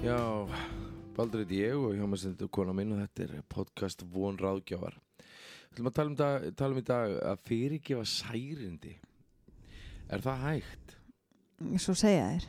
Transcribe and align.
Já, 0.00 0.16
Baldur 1.16 1.42
heit 1.44 1.50
ég 1.52 1.76
og 1.76 1.92
hjá 1.92 2.06
maður 2.06 2.22
sendur 2.22 2.48
kona 2.52 2.72
minn 2.76 2.94
og 2.94 3.02
þetta 3.02 3.24
er 3.26 3.42
podcast 3.52 4.04
Von 4.08 4.38
Ráðgjafar. 4.40 4.94
Við 5.20 5.74
ætlum 5.74 5.90
að 5.90 5.96
tala 5.98 6.10
um, 6.10 6.16
dag, 6.18 6.46
tala 6.56 6.74
um 6.76 6.80
í 6.80 6.84
dag 6.88 7.16
að 7.32 7.42
fyrirgefa 7.46 8.06
særindi. 8.08 8.94
Er 10.10 10.24
það 10.24 10.46
hægt? 10.46 10.96
Svo 11.84 11.94
segja 11.98 12.30
þér. 12.32 12.48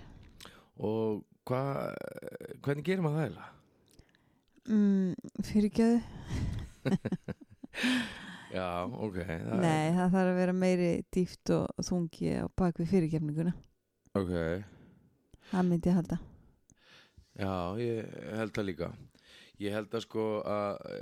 Og 0.87 1.21
hva, 1.49 1.61
hvernig 2.63 2.87
gerir 2.87 3.03
maður 3.03 3.19
það 3.19 3.27
eiginlega? 3.27 3.51
Mm, 4.71 5.11
fyrirgjöðu? 5.51 5.99
Já, 8.55 8.67
ok. 8.87 9.21
Það 9.27 9.61
Nei, 9.63 9.91
það 9.99 10.15
þarf 10.15 10.31
að 10.31 10.39
vera 10.39 10.55
meiri 10.63 10.91
dýft 11.13 11.55
og 11.59 11.87
þungi 11.87 12.35
á 12.39 12.45
bakvið 12.59 12.93
fyrirgefninguna. 12.95 13.55
Ok, 14.19 14.35
Það 15.51 15.65
myndi 15.67 15.89
ég 15.91 15.97
halda. 15.99 16.17
Já, 17.39 17.53
ég 17.81 18.11
held 18.37 18.55
það 18.55 18.67
líka. 18.69 18.91
Ég 19.61 19.75
held 19.75 19.93
að 19.93 20.05
sko 20.07 20.25
að 20.49 20.79
e, 20.89 20.95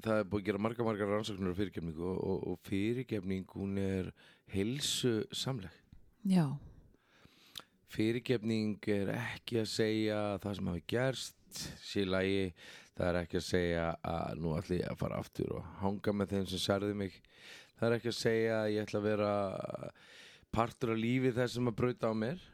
það 0.00 0.14
er 0.14 0.28
búið 0.30 0.40
að 0.40 0.46
gera 0.46 0.62
marga, 0.64 0.86
marga 0.86 1.08
rannsóknir 1.10 1.52
á 1.52 1.58
fyrirgefningu 1.58 2.06
og, 2.08 2.18
og, 2.24 2.46
og 2.52 2.62
fyrirgefning 2.68 3.52
hún 3.52 3.76
er 3.82 4.10
heilsu 4.54 5.20
samleg. 5.36 5.74
Já. 6.28 6.46
Fyrirgefning 7.92 8.88
er 8.92 9.12
ekki 9.16 9.62
að 9.62 9.70
segja 9.72 10.20
að 10.32 10.42
það 10.46 10.58
sem 10.58 10.72
hafi 10.72 10.84
gerst 10.94 11.62
sé 11.84 12.04
í 12.04 12.08
lagi, 12.08 12.42
það 12.96 13.10
er 13.10 13.20
ekki 13.22 13.38
að 13.40 13.46
segja 13.46 13.86
að 14.04 14.42
nú 14.42 14.56
ætla 14.58 14.80
ég 14.80 14.90
að 14.90 15.00
fara 15.00 15.20
aftur 15.22 15.54
og 15.60 15.70
hanga 15.82 16.12
með 16.16 16.34
þeim 16.34 16.48
sem 16.50 16.60
særði 16.64 16.96
mig 16.98 17.20
það 17.78 17.86
er 17.88 17.96
ekki 17.98 18.10
að 18.12 18.18
segja 18.18 18.58
að 18.58 18.72
ég 18.74 18.84
ætla 18.86 19.00
að 19.00 19.06
vera 19.08 19.32
partur 20.54 20.92
af 20.94 21.00
lífi 21.00 21.32
þess 21.36 21.56
sem 21.58 21.70
að 21.70 21.78
brauta 21.82 22.12
á 22.12 22.14
mér 22.16 22.44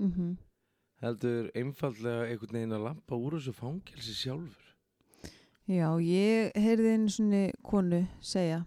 Mm 0.00 0.36
heldur 1.00 1.50
einfallega 1.56 2.26
einhvern 2.28 2.58
veginn 2.58 2.76
að 2.76 2.86
lampa 2.88 3.16
úr 3.16 3.38
þessu 3.38 3.54
fangelsi 3.56 4.16
sjálfur. 4.16 4.66
Já, 5.70 5.86
ég 6.02 6.56
heyrði 6.58 6.96
einu 6.96 7.12
svona 7.12 7.44
konu 7.62 8.02
segja 8.24 8.64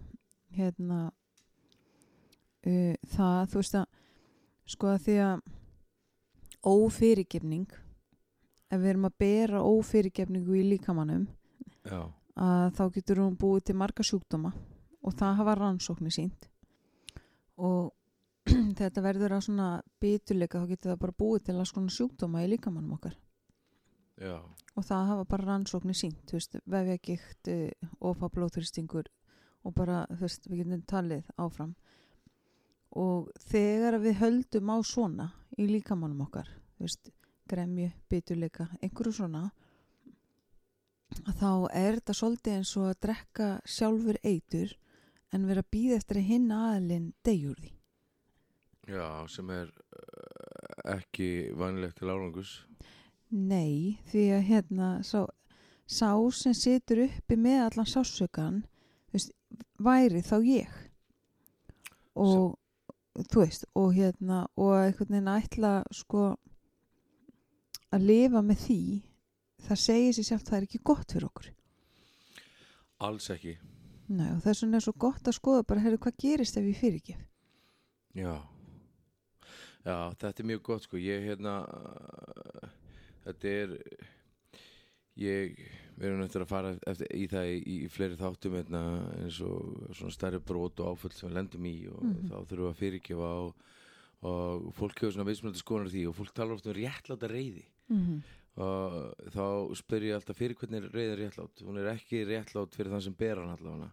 hérna 0.56 1.00
uh, 2.64 2.96
það, 3.12 3.40
þú 3.52 3.60
veist 3.60 3.78
að 3.82 3.88
sko 4.74 4.92
að 4.94 5.02
því 5.08 5.16
að 5.26 5.42
ófyrirgefning 6.64 7.74
ef 8.72 8.80
við 8.80 8.92
erum 8.94 9.10
að 9.10 9.18
bera 9.20 9.64
ófyrirgefningu 9.68 10.56
í 10.58 10.64
líkamannum 10.72 11.26
Já, 11.84 12.08
að 12.40 12.70
þá 12.78 12.84
getur 12.96 13.24
hún 13.26 13.36
búið 13.40 13.68
til 13.68 13.76
marga 13.82 14.06
sjúkdóma 14.08 14.54
og 15.04 15.18
það 15.20 15.40
hafa 15.42 15.58
rannsóknir 15.60 16.16
sínt 16.16 16.48
og 17.60 17.92
þetta 18.80 19.04
verður 19.06 19.38
að 19.38 19.46
svona 19.48 19.68
bituleika 20.04 20.62
þá 20.62 20.72
getur 20.74 20.94
það 20.94 21.02
bara 21.06 21.20
búið 21.24 21.46
til 21.48 21.56
að 21.58 21.70
svona 21.72 21.96
sjúkdóma 21.98 22.44
í 22.44 22.50
líkamannum 22.54 22.98
okkar. 22.98 23.18
Já, 24.22 24.38
og 24.78 24.86
það 24.86 25.08
hafa 25.10 25.26
bara 25.30 25.48
rannsóknir 25.48 25.98
sínt 25.98 26.22
þú 26.30 26.38
veist, 26.38 26.58
vefjagikt, 26.70 27.50
ofa 28.00 28.30
blóþristingur 28.30 29.10
og 29.64 29.74
bara, 29.74 30.04
þú 30.12 30.26
veist, 30.26 30.50
við 30.50 30.64
getum 30.64 30.84
talið 30.90 31.32
áfram. 31.42 31.74
Og 32.94 33.32
þegar 33.50 33.98
við 34.04 34.20
höldum 34.20 34.70
á 34.70 34.78
svona 34.86 35.32
í 35.58 35.66
líkamannum 35.70 36.28
okkar 36.28 36.50
veist, 36.82 37.10
gremju, 37.50 37.92
bituleika 38.10 38.68
einhverju 38.82 39.16
svona 39.18 39.48
þá 41.38 41.70
er 41.76 42.00
þetta 42.00 42.16
svolítið 42.18 42.58
eins 42.58 42.74
og 42.80 42.90
að 42.90 43.00
drekka 43.08 43.50
sjálfur 43.70 44.20
eitur 44.24 44.74
en 45.34 45.48
vera 45.50 45.64
að 45.64 45.72
býða 45.76 46.00
eftir 46.00 46.20
að 46.22 46.30
hinn 46.30 46.54
aðlinn 46.54 47.10
degjur 47.26 47.60
því 47.62 47.74
já 48.88 49.08
sem 49.32 49.50
er 49.56 49.70
uh, 49.70 50.96
ekki 50.98 51.54
vanilegt 51.56 52.02
til 52.02 52.12
árangus 52.12 52.58
Nei, 53.34 53.98
því 54.12 54.24
að 54.36 54.44
hérna 54.46 54.88
sá, 55.02 55.24
sá 55.90 56.14
sem 56.38 56.54
situr 56.54 57.08
uppi 57.08 57.38
með 57.40 57.64
allan 57.64 57.90
sásökan 57.90 58.60
veist, 59.10 59.34
væri 59.82 60.22
þá 60.22 60.36
ég. 60.46 60.76
Og 62.14 62.54
þú 63.18 63.42
veist, 63.42 63.66
og 63.74 63.90
hérna 63.98 64.44
og 64.54 64.76
einhvern 64.78 65.16
veginn 65.16 65.32
ætla 65.34 65.74
sko 65.90 66.28
að 67.94 68.06
lifa 68.06 68.46
með 68.46 68.62
því 68.68 68.80
það 69.66 69.84
segir 69.88 70.16
sér 70.20 70.30
sjálft 70.30 70.50
það 70.52 70.60
er 70.60 70.70
ekki 70.70 70.86
gott 70.92 71.18
fyrir 71.18 71.30
okkur. 71.32 71.52
Alls 73.10 73.34
ekki. 73.34 73.58
Nei, 74.14 74.30
og 74.30 74.46
þess 74.46 74.62
vegna 74.62 74.78
er 74.78 74.86
svo 74.86 74.94
gott 74.94 75.26
að 75.26 75.40
skoða 75.40 75.66
bara, 75.66 75.82
heyrðu, 75.82 76.04
hvað 76.06 76.22
gerist 76.22 76.62
ef 76.62 76.70
ég 76.70 76.78
fyrirgef? 76.78 77.30
Já 78.14 78.53
Já, 79.84 80.14
þetta 80.16 80.40
er 80.44 80.48
mjög 80.48 80.62
gott 80.64 80.84
sko 80.88 80.98
Ég 80.98 81.24
hérna 81.28 81.54
Þetta 83.26 83.48
er 83.48 83.78
Ég 85.20 85.60
erum 86.02 86.24
eftir 86.26 86.42
að 86.42 86.50
fara 86.50 86.70
eftir, 86.90 87.10
í 87.14 87.28
það 87.30 87.50
í, 87.54 87.58
í 87.70 87.90
fleiri 87.94 88.16
þáttum 88.18 88.56
hérna, 88.58 88.80
eins 89.22 89.36
og 89.46 89.92
svona 89.94 90.16
stærri 90.16 90.40
brot 90.42 90.80
og 90.82 90.96
áföll 90.96 91.14
sem 91.14 91.30
við 91.30 91.36
lendum 91.38 91.68
í 91.70 91.74
og 91.92 92.00
Mhm. 92.02 92.32
þá 92.32 92.38
þurfum 92.50 92.64
við 92.64 92.72
að 92.72 92.80
fyrirgefa 92.80 93.28
og, 93.44 93.54
og 94.26 94.74
fólk 94.74 94.98
hefur 95.04 95.14
svona 95.14 95.28
veismöldi 95.30 95.62
skonar 95.62 95.92
því 95.94 96.08
og 96.10 96.16
fólk 96.18 96.34
talar 96.34 96.56
oft 96.58 96.66
um 96.66 96.74
réttláta 96.74 97.30
reyði 97.30 97.66
mm 97.90 98.00
-hmm. 98.02 98.24
og 98.58 99.30
þá 99.36 99.76
spyr 99.78 100.02
ég 100.10 100.16
alltaf 100.18 100.38
fyrir 100.38 100.56
hvernig 100.56 100.84
er 100.96 101.18
réttlát 101.22 101.62
hún 101.62 101.78
er 101.78 101.94
ekki 101.94 102.26
réttlát 102.26 102.74
fyrir 102.74 102.90
þann 102.92 103.02
sem 103.02 103.14
ber 103.14 103.36
hann 103.38 103.54
allavega 103.54 103.92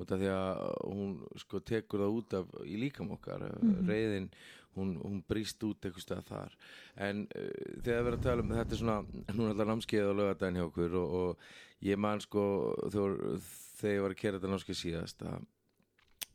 út 0.00 0.10
af 0.12 0.18
því 0.20 0.28
að 0.32 0.74
hún 0.88 1.12
sko 1.36 1.60
tekur 1.60 2.00
það 2.00 2.16
út 2.16 2.32
af 2.34 2.46
í 2.64 2.76
líkam 2.80 3.10
okkar 3.12 3.40
Mhm. 3.60 3.86
reyðin, 3.86 4.30
hún, 4.76 4.94
hún 5.02 5.22
brýst 5.28 5.62
út 5.66 5.84
eitthvað 5.84 6.04
stað 6.04 6.28
þar. 6.30 6.58
En 7.08 7.24
uh, 7.28 7.48
þegar 7.84 8.04
við 8.04 8.10
erum 8.10 8.18
að 8.18 8.26
tala 8.26 8.44
um 8.44 8.52
þetta 8.54 8.76
er 8.76 8.82
svona 8.82 8.98
hún 9.34 9.44
er 9.44 9.54
alltaf 9.54 9.70
námskeið 9.72 10.10
á 10.10 10.18
lögadaginn 10.18 10.60
hjá 10.60 10.66
okkur 10.66 10.98
og, 11.00 11.16
og 11.20 11.86
ég 11.90 12.02
man 12.06 12.22
sko 12.24 12.44
þegar, 12.86 13.16
þegar 13.80 13.96
ég 13.96 14.04
var 14.04 14.16
að 14.16 14.20
kera 14.22 14.38
þetta 14.38 14.52
námskeið 14.54 14.80
síðast 14.82 15.26
að 15.26 15.48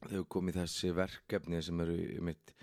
þegar 0.06 0.28
kom 0.36 0.50
í 0.52 0.56
þessi 0.56 0.92
verkefni 0.96 1.62
sem 1.66 1.86
eru 1.86 1.98
mitt 2.26 2.56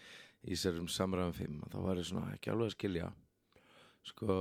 í 0.42 0.58
sérum 0.58 0.88
samræðum 0.90 1.36
fimm 1.36 1.62
þá 1.70 1.78
var 1.86 2.00
ég 2.00 2.08
svona 2.08 2.34
ekki 2.34 2.52
alveg 2.52 2.70
að 2.70 2.76
skilja. 2.76 3.10
Sko 4.02 4.36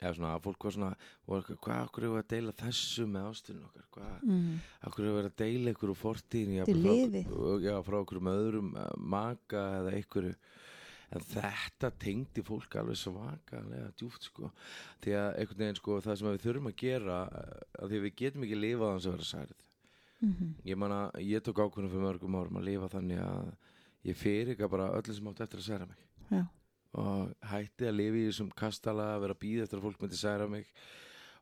eða 0.00 0.12
svona 0.18 0.34
að 0.36 0.42
fólk 0.44 0.66
var 0.66 0.74
svona 0.76 0.90
hvað, 1.26 1.80
okkur 1.88 2.06
hefur 2.06 2.20
að 2.22 2.30
deila 2.34 2.52
þessu 2.60 3.06
með 3.08 3.28
ástunum 3.30 3.66
okkar 3.70 3.86
hvað, 3.96 4.14
Mm. 4.26 4.60
Akkur 4.86 5.04
hefur 5.06 5.18
verið 5.20 5.30
að 5.32 5.40
deila 5.42 5.72
ykkur 5.72 5.92
úr 5.92 6.00
fortíðin 6.00 6.60
er 6.62 6.70
liðið. 6.86 7.30
Já, 7.64 7.74
frá 7.86 7.96
okkur 8.02 8.20
um 8.20 8.30
öðrum 8.32 8.70
eh, 8.76 8.94
maka 8.98 9.66
eða 9.80 9.98
ykkur 10.02 10.32
En 11.14 11.22
þetta 11.22 11.92
tengdi 12.02 12.42
fólk 12.42 12.74
alveg 12.80 12.96
svakalega 12.98 13.92
djúft 13.94 14.24
sko 14.26 14.48
Því 15.04 15.12
að 15.14 15.28
einhvern 15.38 15.60
veginn 15.62 15.78
sko 15.78 16.00
það 16.02 16.16
sem 16.18 16.28
við 16.32 16.40
þurfum 16.42 16.66
að 16.72 16.74
gera 16.82 17.18
eh, 17.30 17.60
að 17.78 17.92
Því 17.92 18.00
að 18.00 18.06
við 18.08 18.16
getum 18.18 18.42
ekki 18.48 18.58
lifað 18.58 18.90
hans 18.90 19.06
að 19.06 19.14
vera 19.14 19.28
særið 19.30 19.62
Mm 20.26 20.50
Ég 20.66 20.80
man 20.82 20.94
að 20.96 21.20
ég 21.22 21.44
tók 21.46 21.60
ákvörðum 21.62 21.92
fyrir 21.92 22.06
mörgum 22.08 22.38
árum 22.40 22.58
að 22.58 22.66
lifa 22.72 22.88
þannig 22.96 23.22
að 23.22 23.54
Ég 24.10 24.18
fyrir 24.18 24.52
ekki 24.56 24.68
bara 24.74 24.90
öllu 24.98 25.14
sem 25.14 25.30
átt 25.30 25.44
eftir 25.46 25.62
að 25.62 25.68
særa 25.70 25.86
mig 25.86 26.02
Já. 26.34 26.42
Og 26.94 27.32
hætti 27.50 27.88
að 27.88 27.96
lifa 27.98 28.20
í 28.20 28.28
þessum 28.28 28.52
kastala 28.56 29.08
að 29.14 29.24
vera 29.24 29.36
að 29.36 29.42
býða 29.42 29.66
eftir 29.66 29.80
að 29.80 29.86
fólk 29.88 30.00
myndi 30.04 30.20
særa 30.20 30.46
mig 30.48 30.70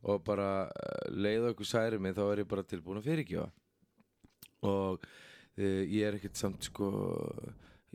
og 0.04 0.24
bara 0.24 0.48
uh, 0.68 1.04
leiða 1.12 1.52
okkur 1.52 1.68
særi 1.68 1.98
mig 2.02 2.16
þá 2.16 2.24
er 2.30 2.42
ég 2.44 2.48
bara 2.50 2.66
tilbúin 2.68 3.00
að 3.00 3.08
fyrirgefa 3.10 3.50
og 4.64 5.04
uh, 5.04 5.82
ég 5.84 6.02
er 6.08 6.18
ekkert 6.18 6.40
samt 6.40 6.68
sko 6.70 6.90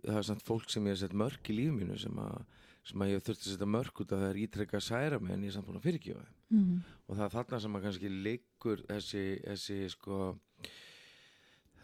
það 0.06 0.18
er 0.22 0.28
samt 0.30 0.46
fólk 0.48 0.70
sem 0.72 0.86
ég 0.88 0.96
hef 0.96 1.04
sett 1.04 1.18
mörg 1.18 1.52
í 1.52 1.58
líf 1.58 1.74
mínu 1.76 1.98
sem 2.00 2.20
að, 2.24 2.44
sem 2.88 3.02
að 3.04 3.12
ég 3.12 3.20
hef 3.20 3.28
þurft 3.28 3.46
að 3.46 3.54
setja 3.54 3.72
mörg 3.78 4.04
út 4.04 4.14
að 4.16 4.24
það 4.24 4.30
er 4.34 4.44
ítrekka 4.46 4.80
að 4.80 4.88
særa 4.88 5.20
mig 5.20 5.36
en 5.36 5.44
ég 5.44 5.52
er 5.52 5.58
samt 5.58 5.68
búin 5.70 5.82
að 5.82 5.90
þeim 5.90 6.28
Mm. 6.50 6.80
og 7.06 7.14
það 7.14 7.26
er 7.28 7.34
þarna 7.36 7.58
sem 7.62 7.76
að 7.78 7.84
kannski 7.84 8.10
liggur 8.10 8.80
þessi, 8.88 9.20
þessi 9.44 9.76
sko 9.94 10.16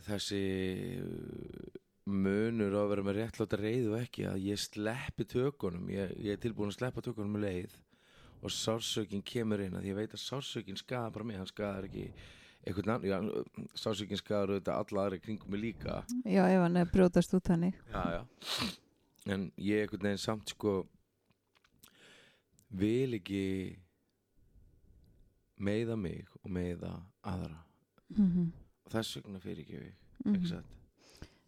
þessi 0.08 0.40
munur 2.06 2.76
að 2.78 2.90
vera 2.92 3.04
með 3.08 3.18
réttláta 3.20 3.58
reið 3.58 3.88
og 3.90 3.98
ekki 4.04 4.26
að 4.30 4.44
ég 4.46 4.60
sleppi 4.62 5.26
tökunum 5.26 5.88
ég, 5.90 6.12
ég 6.22 6.36
er 6.36 6.42
tilbúin 6.44 6.70
að 6.70 6.78
sleppa 6.78 7.02
tökunum 7.02 7.34
með 7.34 7.46
leið 7.48 7.78
og 8.46 8.54
sársökin 8.54 9.24
kemur 9.26 9.64
inn 9.66 9.74
að 9.80 9.88
ég 9.90 9.98
veit 9.98 10.14
að 10.14 10.22
sársökin 10.22 10.78
skadar 10.78 11.14
bara 11.16 11.26
mig, 11.26 11.38
hann 11.40 11.50
skadar 11.50 11.88
ekki 11.88 12.12
einhvern 12.66 12.92
annan, 12.94 13.10
já, 13.10 13.66
sársökin 13.78 14.22
skadar 14.22 14.54
auðvitað 14.54 14.78
alla 14.84 15.06
aðra 15.08 15.20
kringum 15.24 15.50
mig 15.56 15.64
líka 15.64 16.04
Já, 16.26 16.44
ef 16.46 16.62
hann 16.62 16.78
er 16.78 16.92
brjótast 16.94 17.34
út 17.34 17.50
já. 17.50 18.22
en 19.26 19.52
ég 19.58 19.82
einhvern 19.82 20.06
veginn 20.06 20.22
samt 20.22 20.54
sko 20.54 20.76
vil 22.70 23.18
ekki 23.18 23.44
meiða 25.58 25.96
mig 25.98 26.28
og 26.44 26.52
meiða 26.52 26.94
aðra 27.24 27.64
mm 28.14 28.30
-hmm. 28.30 28.50
og 28.86 28.92
þess 28.92 29.16
vegna 29.18 29.40
fyrir 29.40 29.64
ekki 29.66 29.78
við 29.80 29.94
Mhm. 30.26 30.36
ekki 30.36 30.48
satt 30.48 30.66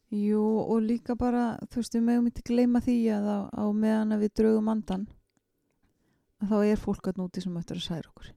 Jú, 0.07 0.42
og 0.63 0.86
líka 0.88 1.18
bara, 1.19 1.57
þú 1.68 1.81
veist, 1.81 1.95
við 1.98 2.04
megum 2.07 2.27
ekki 2.30 2.44
gleyma 2.48 2.80
því 2.83 2.98
að 3.18 3.25
á, 3.27 3.39
á 3.51 3.65
meðan 3.75 4.15
að 4.15 4.21
við 4.24 4.33
draugum 4.39 4.69
andan 4.71 5.04
að 6.39 6.54
þá 6.54 6.57
er 6.63 6.80
fólk 6.80 7.09
að 7.09 7.19
núti 7.19 7.44
sem 7.44 7.57
ættir 7.59 7.81
að 7.81 7.88
særa 7.89 8.12
okkur. 8.13 8.30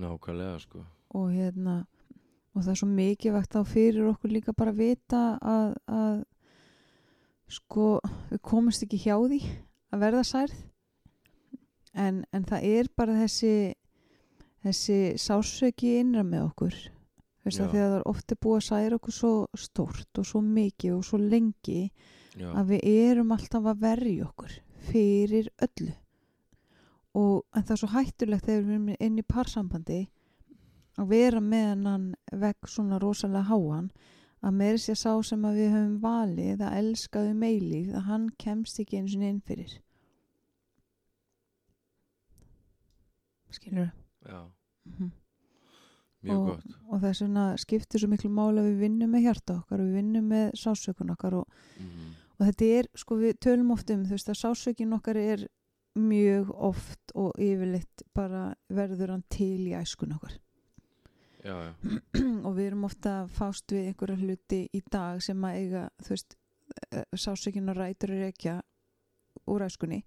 Nákvæmlega 0.00 0.58
sko. 0.64 0.82
Og 1.14 1.30
hérna 1.30 1.76
og 2.50 2.64
það 2.64 2.72
er 2.72 2.80
svo 2.80 2.88
mikið 2.90 3.36
vegt 3.36 3.54
á 3.54 3.62
fyrir 3.62 4.10
okkur 4.10 4.34
líka 4.34 4.54
bara 4.56 4.74
að 4.74 4.82
vita 4.82 5.22
að, 5.38 5.76
að 5.86 6.18
sko, 7.50 7.86
við 8.32 8.42
komumst 8.50 8.82
ekki 8.86 8.98
hjá 9.04 9.14
því 9.14 9.40
að 9.94 10.02
verða 10.02 10.24
særð. 10.26 10.58
En, 11.94 12.24
en 12.34 12.46
það 12.46 12.66
er 12.66 12.90
bara 12.98 13.18
þessi 13.18 13.54
þessi 14.64 14.98
sásöki 15.20 15.98
innra 16.00 16.24
með 16.26 16.50
okkur 16.50 16.76
Já. 17.48 17.64
að 17.64 17.72
það 17.72 17.94
er 17.96 18.02
ofta 18.10 18.36
búið 18.36 18.58
að 18.58 18.66
særa 18.66 18.96
okkur 18.98 19.14
svo 19.16 19.32
stórt 19.56 20.20
og 20.20 20.26
svo 20.28 20.42
mikið 20.44 20.96
og 20.98 21.04
svo 21.08 21.18
lengi 21.22 21.82
já, 22.36 22.50
að 22.52 22.72
við 22.74 22.88
erum 22.90 23.32
alltaf 23.32 23.68
að 23.70 23.80
verja 23.80 24.26
okkur 24.26 24.56
fyrir 24.90 25.48
öllu. 25.64 25.94
Og 27.16 27.44
en 27.56 27.64
það 27.64 27.74
er 27.74 27.80
svo 27.80 27.90
hættulegt 27.94 28.46
þegar 28.46 28.66
við 28.66 28.74
erum 28.74 28.90
inn 29.00 29.18
í 29.18 29.26
parsambandi 29.26 30.00
að 31.00 31.12
vera 31.14 31.40
með 31.40 31.66
hennan 31.70 32.06
vegg 32.42 32.68
svona 32.68 33.00
rosalega 33.00 33.48
háan 33.48 33.88
að 34.44 34.56
meiri 34.60 34.80
sér 34.80 34.98
sá 35.00 35.12
sem 35.24 35.44
að 35.44 35.62
við 35.62 35.72
höfum 35.74 35.96
valið 36.04 36.64
að 36.64 36.76
elskaðu 36.82 37.32
meilíð 37.40 37.96
að 37.96 38.06
hann 38.08 38.28
kemst 38.40 38.80
ekki 38.84 39.00
eins 39.00 39.16
og 39.16 39.24
inn 39.24 39.40
fyrir. 39.48 39.80
Skilur 43.50 43.90
já, 44.28 44.44
mm 44.84 45.10
mjög 45.10 45.29
og, 46.28 46.60
og 46.90 47.00
þess 47.00 47.24
vegna 47.24 47.44
skiptir 47.60 48.02
svo 48.02 48.10
miklu 48.12 48.30
máli 48.34 48.60
að 48.60 48.68
við 48.70 48.82
vinnum 48.84 49.14
með 49.14 49.24
hjarta 49.28 49.56
okkar 49.62 49.84
við 49.84 49.94
vinnum 50.00 50.26
með 50.28 50.50
sásökun 50.60 51.14
okkar 51.14 51.38
og, 51.40 51.62
mm. 51.80 52.10
og 52.36 52.50
þetta 52.50 52.68
er, 52.80 52.90
sko 53.02 53.16
við 53.22 53.38
tölum 53.46 53.72
oft 53.76 53.92
um 53.94 54.04
þú 54.04 54.16
veist 54.18 54.32
að 54.32 54.40
sásökin 54.42 54.96
okkar 54.98 55.20
er 55.20 55.46
mjög 55.98 56.52
oft 56.54 57.14
og 57.18 57.32
yfirleitt 57.40 58.04
bara 58.14 58.50
verður 58.70 59.16
hann 59.16 59.24
til 59.32 59.66
í 59.66 59.74
æskun 59.74 60.14
okkar. 60.14 60.36
Já, 61.40 61.54
já, 61.56 61.72
og 62.46 62.52
við 62.58 62.66
erum 62.66 62.84
ofta 62.84 63.14
fást 63.32 63.72
við 63.72 63.88
einhverja 63.88 64.20
hluti 64.20 64.60
í 64.76 64.82
dag 64.92 65.22
sem 65.24 65.48
að 65.48 65.56
eiga 65.56 65.86
þú 66.04 66.12
veist, 66.12 66.36
sásökin 67.16 67.72
og 67.72 67.80
rætur 67.80 68.12
er 68.12 68.28
ekki 68.28 68.58
úr 69.50 69.64
æskunni 69.64 70.02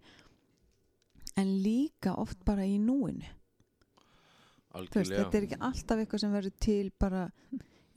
en 1.41 1.55
líka 1.63 2.13
oft 2.21 2.43
bara 2.45 2.65
í 2.69 2.77
núinu 2.81 3.25
veist, 4.73 5.13
þetta 5.13 5.37
er 5.37 5.47
ekki 5.47 5.59
alltaf 5.69 6.01
eitthvað 6.01 6.23
sem 6.23 6.33
verður 6.33 6.57
til 6.65 6.87
bara 6.99 7.27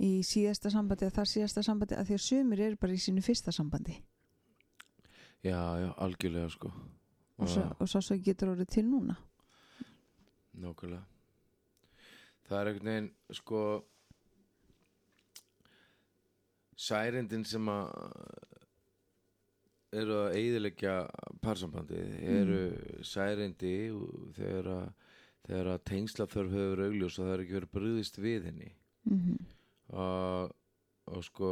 í 0.03 0.11
síðasta 0.27 0.73
sambandi 0.73 1.07
eða 1.07 1.17
þar 1.21 1.31
síðasta 1.31 1.65
sambandi 1.65 1.97
að 1.97 2.11
því 2.11 2.19
að 2.19 2.25
sumir 2.27 2.63
eru 2.67 2.81
bara 2.81 2.97
í 2.97 3.01
sínu 3.01 3.25
fyrsta 3.25 3.55
sambandi. 3.55 3.97
Já, 5.45 5.61
já, 5.81 5.91
algjörlega 6.03 6.51
sko. 6.53 6.73
Og 7.37 7.51
svo, 7.53 7.67
og 7.81 7.89
svo, 7.89 8.01
svo 8.01 8.17
getur 8.25 8.55
orðið 8.55 8.73
til 8.73 8.87
núna. 8.89 9.17
Nákvæmlega. 10.57 11.05
Það 12.47 12.59
er 12.59 12.71
einhvern 12.71 12.91
veginn 12.91 13.11
sko 13.37 13.63
særindin 16.77 17.45
sem 17.49 17.73
að 17.73 17.89
eru 19.97 20.17
að 20.27 20.37
eyðileggja 20.39 20.95
parsambandi 21.43 22.01
eru 22.29 22.61
særindi 23.07 23.75
og 23.97 24.33
þegar 24.37 24.71
að 24.75 24.87
þegar 25.47 25.73
að 25.73 25.85
tengslaþörf 25.91 26.55
hefur 26.59 26.85
augljós 26.87 27.19
og 27.19 27.25
það 27.27 27.35
er 27.35 27.45
ekki 27.45 27.59
verið 27.59 27.75
brúðist 27.79 28.19
við 28.23 28.51
henni. 28.51 28.73
Mm 29.11 29.39
og, 29.87 30.51
og 31.07 31.23
sko 31.23 31.49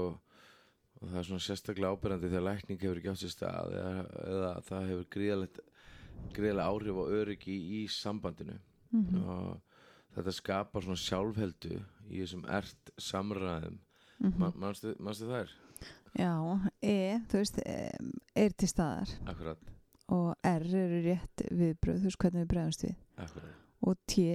og 0.98 1.10
það 1.10 1.18
er 1.20 1.26
svona 1.28 1.44
sérstaklega 1.44 1.92
ábyrjandi 1.94 2.30
þegar 2.32 2.46
lækning 2.48 2.80
hefur 2.80 2.98
ekki 2.98 3.10
átt 3.12 3.20
sér 3.20 3.30
stað 3.30 3.74
eða, 3.78 4.04
eða 4.24 4.52
það 4.66 4.88
hefur 4.90 5.06
gríðalega 6.34 6.66
áhrif 6.66 6.98
á 6.98 7.04
öryggi 7.20 7.54
í 7.78 7.84
sambandinu. 7.88 8.58
-hmm. 8.94 9.24
og 9.28 9.60
þetta 10.14 10.34
skapar 10.34 10.84
svona 10.84 11.00
sjálfheldu 11.02 11.80
í 12.08 12.22
þessum 12.22 12.44
ert 12.46 12.94
samræðum. 12.98 13.80
Mm 14.22 14.34
Ma, 14.38 14.50
manstu, 14.56 14.94
manstu 14.98 15.26
þær? 15.28 15.50
já, 16.14 16.30
E, 16.80 17.20
þú 17.28 17.40
veist 17.40 17.58
e, 17.58 17.90
er 18.36 18.52
til 18.52 18.68
staðar. 18.68 19.10
Akkurat, 19.26 19.58
og 20.08 20.36
R 20.42 20.62
eru 20.62 21.00
rétt 21.02 21.42
viðbröð 21.50 21.98
þú 21.98 22.08
veist 22.08 22.20
hvernig 22.22 22.44
við 22.44 22.48
bregðumst 22.52 22.84
við. 22.84 22.94
Akkurat, 23.16 23.63
og 23.84 23.98
T 24.06 24.28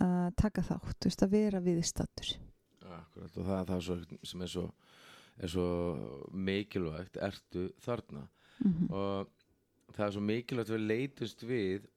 að 0.00 0.30
taka 0.40 0.62
þátt, 0.64 0.96
þú 0.96 1.10
veist 1.10 1.22
að 1.26 1.34
vera 1.34 1.60
viðstattur 1.60 2.30
akkurat 2.90 3.36
og 3.36 3.46
það 3.46 3.58
er 3.60 3.68
það 3.70 3.84
svo, 3.86 3.96
sem 4.30 4.44
er 4.44 4.52
svo, 4.54 4.66
er 5.38 5.52
svo 5.52 5.68
mikilvægt 6.48 7.20
ertu 7.22 7.68
þarna 7.84 8.26
mm 8.26 8.72
-hmm. 8.72 8.90
og 8.90 9.94
það 9.94 10.06
er 10.06 10.12
svo 10.12 10.20
mikilvægt 10.20 10.74
við 10.74 10.86
leitust 10.86 11.42
við 11.42 11.88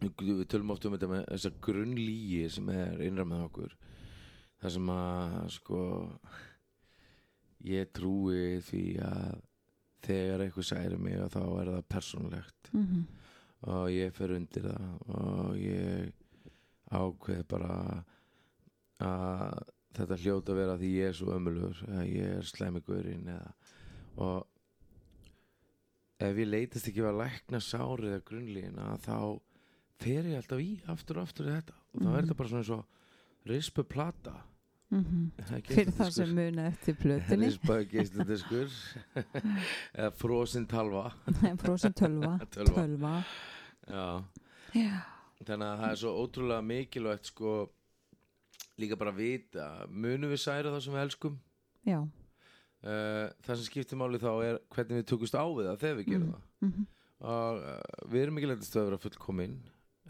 við 0.00 0.44
tölum 0.48 0.70
oft 0.70 0.84
um 0.84 0.92
þetta 0.92 1.08
með 1.08 1.24
þessa 1.30 1.52
grunnlíi 1.60 2.48
sem 2.50 2.68
er 2.68 3.02
innram 3.02 3.28
með 3.28 3.44
okkur 3.48 3.76
það 4.60 4.70
sem 4.70 4.88
að 4.88 5.50
sko 5.50 5.80
ég 7.64 7.92
trúi 7.92 8.60
því 8.60 8.84
að 9.00 9.40
þegar 10.06 10.40
eitthvað 10.40 10.68
særi 10.68 10.98
mig 10.98 11.20
og 11.20 11.30
þá 11.32 11.42
er 11.60 11.70
það 11.74 11.88
persónlegt 11.88 12.72
Mm 12.72 12.86
-hmm. 12.86 13.04
Og 13.66 13.88
ég 13.90 14.12
fer 14.14 14.34
undir 14.36 14.62
það. 14.68 14.90
Og 15.20 15.56
ég 15.58 16.12
ákveð 16.96 17.42
bara 17.50 18.04
að 19.02 19.62
þetta 19.96 20.18
hljóta 20.22 20.52
að 20.52 20.60
vera 20.60 20.76
því 20.80 20.90
ég 20.96 21.08
er 21.10 21.16
svo 21.18 21.32
ömulur 21.36 21.80
að 21.88 22.04
ég 22.12 22.36
er 22.38 22.46
slæmigurinn 22.46 23.28
eða 23.32 23.52
og 24.16 24.46
ef 26.24 26.38
ég 26.40 26.48
leitast 26.48 26.88
ekki 26.88 27.04
að 27.04 27.18
lækna 27.20 27.60
sárið 27.60 28.14
eða 28.14 28.24
grunnlíðina 28.30 28.86
þá 29.04 29.16
fer 30.00 30.28
ég 30.30 30.38
alltaf 30.40 30.62
í 30.64 30.70
aftur 30.92 31.18
og 31.20 31.26
aftur 31.28 31.48
í 31.50 31.54
þetta. 31.56 31.74
Og 31.96 32.00
þá 32.00 32.06
er 32.06 32.12
Mhm. 32.12 32.20
þetta 32.22 32.36
bara 32.36 32.48
svona 32.48 32.62
eins 32.62 32.70
og 32.76 32.84
rispu 34.90 35.30
plata 35.36 35.60
fyrir 35.74 35.92
það 35.96 36.10
sem 36.14 36.34
muna 36.36 36.66
eftir 36.70 36.94
plötunni. 37.00 37.46
Rispa 37.50 37.78
geisladiskur 37.90 38.68
eða 39.98 40.10
frosin 40.14 40.66
talva 40.70 41.08
frósin 41.62 41.92
tölva. 41.96 42.36
Tölva. 42.54 42.74
tölva. 42.74 43.14
Já. 43.86 44.04
Já, 44.76 45.00
þannig 45.46 45.66
að 45.66 45.80
það 45.80 45.90
er 45.90 45.98
svo 46.02 46.12
ótrúlega 46.22 46.62
mikilvægt 46.66 47.30
sko 47.32 47.52
líka 48.78 48.96
bara 49.00 49.12
að 49.14 49.20
vita 49.22 49.66
munum 49.88 50.30
við 50.34 50.42
særa 50.42 50.72
það 50.74 50.82
sem 50.84 50.96
við 50.96 51.02
elskum? 51.06 51.36
Uh, 52.86 53.26
það 53.42 53.56
sem 53.56 53.64
skiptir 53.70 53.98
máli 53.98 54.18
þá 54.22 54.30
er 54.44 54.58
hvernig 54.74 55.00
við 55.00 55.06
tökumst 55.10 55.34
á 55.38 55.42
við 55.48 55.70
það 55.70 55.80
þegar 55.82 55.96
við 56.02 56.10
gerum 56.12 56.26
Mm. 56.26 56.34
það. 56.36 56.44
Mm 56.66 56.70
-hmm. 56.72 56.86
og 57.26 57.56
uh, 57.62 58.06
við 58.12 58.22
erum 58.22 58.38
ekki 58.38 58.48
leitast 58.50 58.74
við 58.76 58.80
að 58.82 58.86
vera 58.90 58.98
fullkomin 59.02 59.56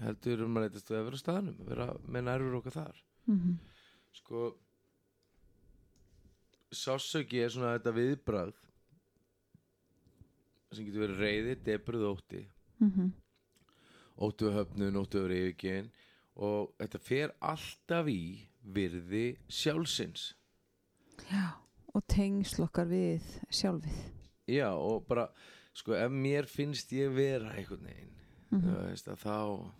heldur 0.03 0.33
erum 0.37 0.57
að 0.59 0.63
leitast 0.67 0.91
við 0.91 0.99
að 0.99 1.05
vera 1.07 1.17
á 1.17 1.23
staðnum 1.25 1.57
vera 1.71 1.87
með 2.07 2.23
nærfur 2.27 2.59
okkar 2.61 2.73
þar. 2.77 3.01
Mhm. 3.27 3.57
sko 4.13 4.43
sásauki 6.73 7.41
er 7.45 7.51
svona 7.55 7.77
þetta 7.79 7.93
viðbrað 7.97 8.53
sem 10.75 10.85
getur 10.87 11.07
verið 11.07 11.21
reyði, 11.23 11.55
debrið 11.65 12.07
ótti 12.11 12.43
Mhm. 12.81 13.13
óttu 14.19 14.51
höfnun, 14.53 14.97
óttu 15.01 15.23
yfir 15.25 15.37
yfirgin 15.37 15.91
og 16.37 16.73
þetta 16.79 16.99
fer 17.01 17.33
alltaf 17.41 18.07
í 18.13 18.49
virði 18.67 19.37
sjálfsins 19.49 20.35
já 21.31 21.55
og 21.95 22.05
tengsl 22.09 22.65
okkar 22.67 22.87
við 22.91 23.23
sjálfið 23.49 24.03
já 24.49 24.69
og 24.75 25.07
bara 25.09 25.29
sko 25.73 25.93
ef 25.95 26.11
mér 26.13 26.47
finnst 26.49 26.91
ég 26.93 27.15
vera 27.15 27.53
einhvern 27.55 27.85
veginn 27.87 28.13
Mhm. 28.51 28.61
þú 28.63 28.91
veist 28.91 29.09
að 29.09 29.19
þá 29.25 29.73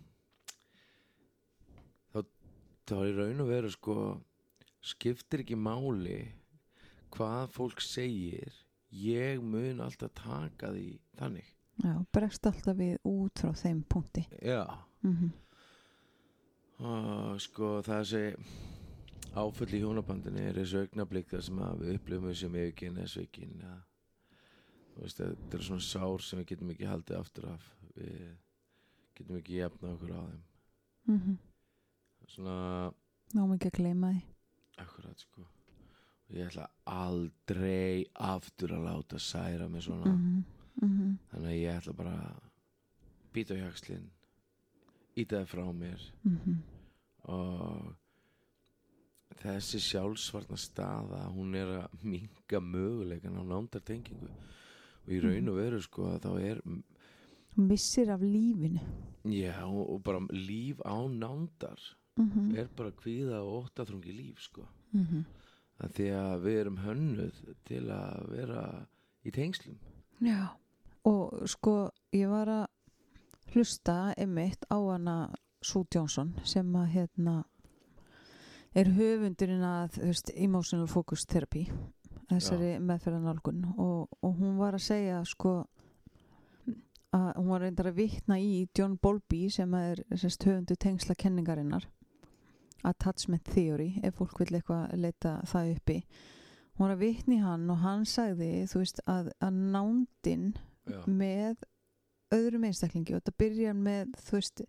þá 2.13 2.23
þá 2.87 2.95
er 3.03 3.07
í 3.11 3.15
raun 3.17 3.41
og 3.41 3.47
veru 3.51 3.69
sko 3.71 3.95
skiptir 4.81 5.43
ekki 5.43 5.55
máli 5.59 6.17
hvað 7.17 7.51
fólk 7.55 7.83
segir 7.83 8.53
ég 8.93 9.41
mun 9.43 9.81
alltaf 9.83 10.13
taka 10.15 10.71
því 10.75 10.87
þannig. 11.19 11.49
Já, 11.83 11.93
bregst 12.13 12.47
alltaf 12.49 12.77
við 12.77 12.95
út 13.05 13.41
frá 13.43 13.51
þeim 13.57 13.83
punkti. 13.89 14.25
Já. 14.41 14.63
Mm 15.05 15.33
og 16.77 17.39
sko 17.41 17.79
það 17.81 18.03
sé 18.05 18.19
áföll 19.33 19.71
í 19.73 19.81
hjónabandinu 19.81 20.43
er 20.45 20.59
þessu 20.59 20.83
augnablík 20.83 21.31
þar 21.31 21.41
sem 21.47 21.61
við 21.79 21.95
upplifum 21.95 22.29
yfirginn 22.29 22.99
eða 23.01 23.09
sveikinn 23.13 23.55
ja. 23.63 23.73
þú 24.93 25.01
veist 25.01 25.21
þetta 25.23 25.57
er 25.57 25.65
svona 25.69 25.87
sár 25.87 26.21
sem 26.21 26.41
við 26.41 26.49
getum 26.51 26.73
ekki 26.75 26.89
haldið 26.91 27.17
aftur 27.17 27.49
af. 27.49 27.67
Við 27.97 28.29
getum 29.17 29.41
ekki 29.41 29.57
jafnað 29.57 29.97
okkur 29.97 30.13
á 30.13 30.21
þeim. 30.21 30.43
-hmm. 31.07 31.37
svona 32.27 32.57
náum 33.33 33.53
ekki 33.57 33.71
að 33.73 33.77
gleyma 33.81 34.13
því. 34.13 34.23
Akkurat 34.77 35.19
sko 35.19 35.56
ég 36.29 36.47
ætla 36.49 36.67
aldrei 36.85 38.05
aftur 38.13 38.73
að 38.75 38.85
láta 38.89 39.19
særa 39.19 39.67
mig 39.69 39.83
svona. 39.83 40.11
Mm 40.11 40.43
-hmm. 40.81 41.17
þannig 41.31 41.49
að 41.51 41.61
ég 41.61 41.77
ætla 41.77 41.93
bara 41.93 42.41
býta 43.33 43.53
á 43.53 43.57
jakslinn 43.57 44.09
íta 45.17 45.41
það 45.41 45.45
frá 45.45 45.71
mér. 45.73 46.01
Mhm. 46.23 46.57
og 47.27 47.95
þessi 49.41 49.79
sjálfsvarna 49.83 50.57
staða 50.57 51.25
hún 51.33 51.55
er 51.55 51.67
að 51.81 52.03
minga 52.03 52.59
möguleikan 52.59 53.37
á 53.37 53.43
nándartengingu. 53.43 54.29
Og 55.05 55.13
í 55.13 55.19
raun 55.19 55.49
og 55.49 55.55
veru 55.55 55.81
sko 55.81 56.07
að 56.13 56.21
þá 56.21 56.31
er 56.41 56.61
missir 57.57 58.11
af 58.11 58.21
lífinu. 58.21 58.79
Já 59.23 59.65
og, 59.65 59.89
og 59.89 60.03
bara 60.03 60.19
líf 60.31 60.79
á 60.85 60.97
nándar 61.07 61.79
mm 62.17 62.55
er 62.57 62.67
bara 62.75 62.91
kvíða 62.91 63.41
og 63.41 63.65
óttaþrungi 63.65 64.11
líf 64.11 64.39
sko. 64.39 64.65
-hmm. 64.93 65.23
Að 65.83 65.97
því 65.97 66.07
að 66.19 66.45
við 66.45 66.59
erum 66.61 66.79
hönnuð 66.83 67.41
til 67.67 67.83
að 67.93 68.23
vera 68.31 68.63
í 69.27 69.33
tengslum. 69.35 69.77
Já, 70.23 70.47
og 71.05 71.43
sko 71.49 71.75
ég 72.15 72.31
var 72.31 72.49
að 72.49 72.65
hlusta 73.53 73.97
einmitt 74.17 74.65
á 74.69 74.77
hana 74.77 75.17
Sue 75.61 75.85
Johnson 75.93 76.33
sem 76.45 76.67
að 76.77 76.91
hérna 76.95 77.35
er 78.77 78.91
höfundurinn 78.93 79.63
að 79.65 79.97
þú 79.97 80.09
veist, 80.09 80.31
emotional 80.35 80.89
focus 80.89 81.25
therapy 81.25 81.65
þessari 82.27 82.75
meðferðanálgun 82.83 83.63
og, 83.77 84.17
og 84.21 84.37
hún 84.37 84.57
var 84.59 84.75
að 84.77 84.85
segja 84.89 85.21
sko 85.25 85.61
að 87.15 87.29
hún 87.37 87.51
var 87.53 87.63
reyndar 87.63 87.89
að 87.91 88.01
vitna 88.01 88.37
í 88.41 88.65
John 88.75 88.97
Bowlby 89.01 89.47
sem 89.53 89.71
er 89.79 90.01
sérst, 90.11 90.43
höfundu 90.43 90.75
tengsla 90.75 91.15
kenningarinnar 91.17 91.87
attachment 92.87 93.47
theory 93.53 93.93
ef 94.03 94.19
fólk 94.19 94.41
vil 94.41 94.59
eitthvað 94.59 94.97
leita 94.97 95.37
það 95.51 95.71
uppi 95.75 96.01
hún 96.77 96.85
var 96.85 96.95
að 96.95 97.03
vitna 97.05 97.35
í 97.35 97.41
hann 97.41 97.69
og 97.73 97.81
hann 97.83 98.05
sagði 98.07 98.51
þú 98.71 98.83
veist 98.83 99.01
að, 99.09 99.31
að 99.43 99.61
nándin 99.75 100.51
já, 100.87 100.99
með 101.05 101.65
öðrum 102.35 102.67
einstaklingi 102.67 103.15
og 103.15 103.21
þetta 103.21 103.39
byrjar 103.41 103.79
með 103.79 104.13
þú 104.25 104.37
veist 104.37 104.63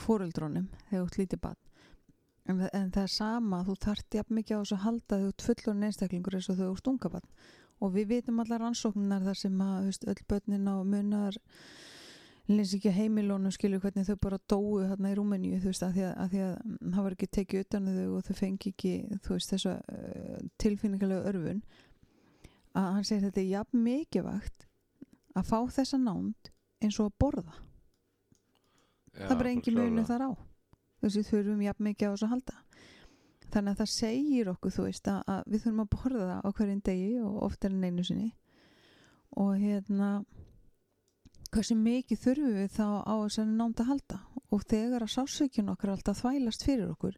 fóreldrónum 0.00 0.68
þegar 0.88 1.00
þú 1.00 1.06
ert 1.06 1.18
lítið 1.20 1.42
barn. 1.42 1.62
En, 2.46 2.62
en 2.62 2.90
það 2.94 3.02
er 3.02 3.12
sama 3.12 3.62
þú 3.66 3.76
þarft 3.82 4.18
jafn 4.18 4.38
mikið 4.38 4.56
á 4.56 4.60
þessu 4.60 4.76
að 4.76 4.84
halda 4.84 5.20
þú 5.22 5.46
fullorinn 5.48 5.88
einstaklingur 5.88 6.38
eins 6.38 6.50
og 6.52 6.60
þú 6.60 6.68
ert 6.72 6.90
unga 6.92 7.12
barn. 7.16 7.30
Og 7.82 7.92
við 7.92 8.12
vitum 8.14 8.40
allar 8.40 8.62
rannsóknar 8.62 9.26
þar 9.26 9.40
sem 9.40 9.60
að 9.60 9.88
veist, 9.90 10.06
öll 10.08 10.22
börnin 10.30 10.70
á 10.70 10.76
munar 10.86 11.40
lins 12.46 12.74
ekki 12.76 12.90
að 12.92 12.98
heimilónum 13.00 13.54
skilur 13.54 13.80
hvernig 13.82 14.06
þau 14.06 14.18
bara 14.22 14.38
dóu 14.50 14.82
þarna 14.86 15.10
í 15.10 15.16
Rúmeníu 15.18 15.58
þú 15.62 15.70
veist 15.72 15.82
að 15.82 15.96
því 15.96 16.04
að, 16.06 16.12
að, 16.22 16.28
því 16.32 16.42
að 16.44 16.52
mm, 16.56 16.76
það 16.94 17.06
var 17.06 17.16
ekki 17.16 17.28
tekið 17.36 17.64
utan 17.64 17.88
um 17.90 17.96
þau 17.96 18.16
og 18.18 18.26
þau 18.26 18.36
fengi 18.40 18.72
ekki 18.72 18.92
þú 19.24 19.32
veist 19.34 19.54
þessa 19.54 19.72
uh, 19.80 20.36
tilfinningarlega 20.62 21.32
örfun. 21.32 21.62
Að 22.76 22.90
hann 22.92 23.08
segir 23.08 23.24
þetta 23.24 23.42
er 23.42 23.48
jafn 23.50 23.82
mikilvægt 23.82 24.66
að 25.36 25.48
fá 25.50 25.58
þessa 25.78 26.00
nánd 26.00 26.52
eins 26.84 27.00
og 27.00 27.10
að 27.10 27.18
borða. 27.24 27.56
Já, 29.16 29.26
það 29.26 29.42
munu 29.42 29.62
klárlega. 29.64 30.06
þar 30.10 30.26
á. 30.28 30.30
Þú 30.96 31.08
veist 31.08 31.18
við 31.18 31.28
þurfum 31.32 31.66
jafn 31.66 31.86
mikið 31.88 32.06
á 32.06 32.12
þessu 32.12 32.26
að 32.28 32.34
halda. 32.36 32.56
Þannig 33.46 33.72
að 33.72 33.80
það 33.80 33.92
segir 33.94 34.48
okkur 34.52 34.74
þú 34.74 34.86
veist 34.86 35.08
að, 35.10 35.20
að 35.32 35.44
við 35.50 35.62
þurfum 35.64 35.84
að 35.84 35.92
borða 35.96 36.40
á 36.42 36.48
hverjum 36.50 36.82
degi 36.86 37.12
og 37.22 37.36
oftar 37.46 37.74
en 37.74 37.86
einu 37.86 38.04
sinni. 38.06 38.32
Og 39.36 39.54
hérna 39.60 40.10
hversu 41.56 41.76
mikið 41.80 42.22
þurfum 42.22 42.54
við 42.58 42.70
þá 42.76 42.86
á 43.08 43.14
þessari 43.24 43.56
nánd 43.56 43.80
að 43.80 43.90
halda? 43.90 44.20
Og 44.52 44.62
þegar 44.68 45.04
að 45.06 45.14
sásökjun 45.14 45.72
okkar 45.72 45.94
alltaf 45.94 46.20
þvælast 46.20 46.64
fyrir 46.66 46.92
okkur 46.92 47.16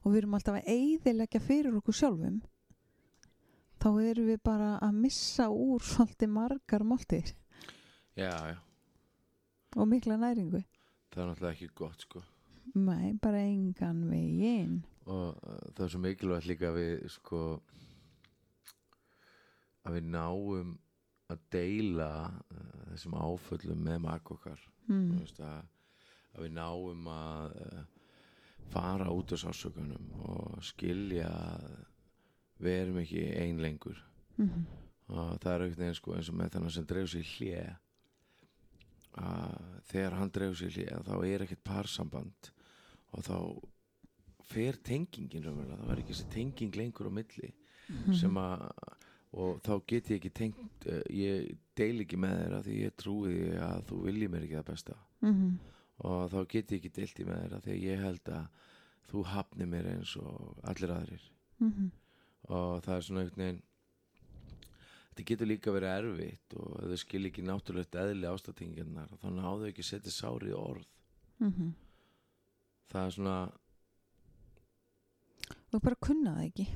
og 0.00 0.12
við 0.12 0.22
erum 0.22 0.36
alltaf 0.38 0.58
að 0.60 0.70
eyðileggja 0.72 1.42
fyrir 1.44 1.76
okkur 1.80 1.96
sjálfum 1.98 2.40
þá 3.80 3.88
erum 4.04 4.28
við 4.28 4.40
bara 4.44 4.70
að 4.84 4.98
missa 5.02 5.48
úr 5.50 5.84
svolítið 5.84 6.32
margar 6.32 6.84
máltir 6.86 7.32
já, 8.16 8.30
já, 8.30 8.56
og 9.76 9.88
mikla 9.88 10.18
næringu. 10.20 10.62
Það 11.10 11.22
er 11.22 11.28
náttúrulega 11.30 11.56
ekki 11.56 11.68
gott 11.74 12.04
sko. 12.06 12.22
Nei, 12.78 13.14
bara 13.18 13.42
engan 13.42 14.04
veginn. 14.10 14.80
Og 15.10 15.34
uh, 15.34 15.58
það 15.74 15.84
er 15.84 15.92
svo 15.94 16.02
mikilvægt 16.04 16.46
líka 16.46 16.70
að 16.70 16.78
við 16.78 17.06
sko 17.16 17.40
að 19.88 19.96
við 19.96 20.10
náum 20.12 20.74
að 21.30 21.40
deila 21.54 22.10
uh, 22.26 22.66
þessum 22.92 23.14
áföllum 23.20 23.84
með 23.86 23.98
makk 24.08 24.34
okkar 24.36 24.60
Þú 24.90 24.94
mm. 24.96 25.18
að, 25.46 25.66
að 26.34 26.42
við 26.44 26.52
náum 26.56 27.08
að 27.14 27.56
uh, 27.64 27.82
fara 28.72 29.10
út 29.14 29.32
af 29.36 29.42
sásökunum 29.44 30.08
og 30.26 30.58
skilja 30.66 31.28
að 31.30 31.68
við 32.60 32.76
erum 32.82 32.98
ekki 33.04 33.26
ein 33.44 33.62
lengur 33.62 33.98
Mm. 34.40 34.62
og 35.12 35.34
það 35.42 35.50
er 35.52 35.62
auðvitað 35.66 35.94
sko, 35.98 36.12
eins 36.16 36.28
og 36.30 36.36
með 36.38 36.52
þannig 36.54 36.72
sem 36.72 36.84
dreif 36.88 37.08
sér 37.12 37.26
hlje 37.34 37.64
að 39.20 39.56
þegar 39.90 40.16
hann 40.16 40.30
dreif 40.32 40.54
sér 40.60 40.72
hlje 40.76 41.00
þá 41.08 41.14
er 41.26 41.44
ekkert 41.44 41.64
parsamband 41.66 42.50
og 43.10 43.24
þá 43.26 43.36
fer 44.50 44.78
tengingin 44.86 45.44
raunverulega, 45.44 45.76
það 45.82 45.90
var 45.90 46.00
ekki 46.02 46.14
þessi 46.14 46.28
tenging 46.34 46.78
lengur 46.78 47.10
á 47.10 47.12
milli 47.20 47.50
Mhm. 47.90 48.14
sem 48.14 48.36
að 48.38 48.62
og 49.32 49.60
þá 49.62 49.72
get 49.86 50.10
ég 50.10 50.18
ekki 50.20 50.30
tengt 50.34 50.86
uh, 50.90 51.02
ég 51.14 51.56
deil 51.76 52.00
ekki 52.02 52.16
með 52.18 52.54
að 52.58 52.64
því 52.66 52.78
ég 52.84 52.96
trúi 52.98 53.30
því 53.36 53.50
að 53.62 53.84
þú 53.90 54.00
viljið 54.08 54.30
mér 54.34 54.42
ekki 54.48 54.58
það 54.58 54.68
besta 54.72 54.96
Mhm. 55.22 55.58
og 56.00 56.30
þá 56.32 56.38
get 56.48 56.70
ég 56.72 56.78
ekki 56.80 56.92
deilt 56.96 57.18
í 57.20 57.24
með 57.28 57.52
að 57.58 57.64
því 57.66 57.74
ég 57.84 58.00
held 58.00 58.28
að 58.32 58.46
þú 59.10 59.24
hafni 59.26 59.66
mér 59.66 59.86
eins 59.94 60.16
og 60.16 60.56
allir 60.64 60.90
aðrir 60.96 61.26
Mhm. 61.60 61.90
og 62.48 62.82
það 62.82 62.96
er 62.96 63.02
svona 63.02 63.20
einhvern 63.20 63.44
veginn 63.44 63.62
þetta 65.10 65.24
getur 65.26 65.46
líka 65.50 65.70
verið 65.74 65.94
erfitt 65.98 66.54
og 66.56 66.80
þau 66.88 66.96
skil 66.96 67.24
ekki 67.28 67.42
náttúrulegt 67.44 67.94
eðli 68.00 68.26
ástatinginnar 68.30 69.08
þá 69.20 69.28
náðu 69.30 69.68
ekki 69.68 69.82
að 69.84 69.90
setja 69.92 70.10
sárið 70.10 70.50
í 70.54 70.56
orð 70.56 70.86
Mhm. 71.40 71.74
það 72.90 73.06
er 73.06 73.10
svona, 73.10 73.52
og 75.72 75.82
bara 75.82 75.96
kunna 76.00 76.34
það 76.36 76.46
ekki 76.48 76.66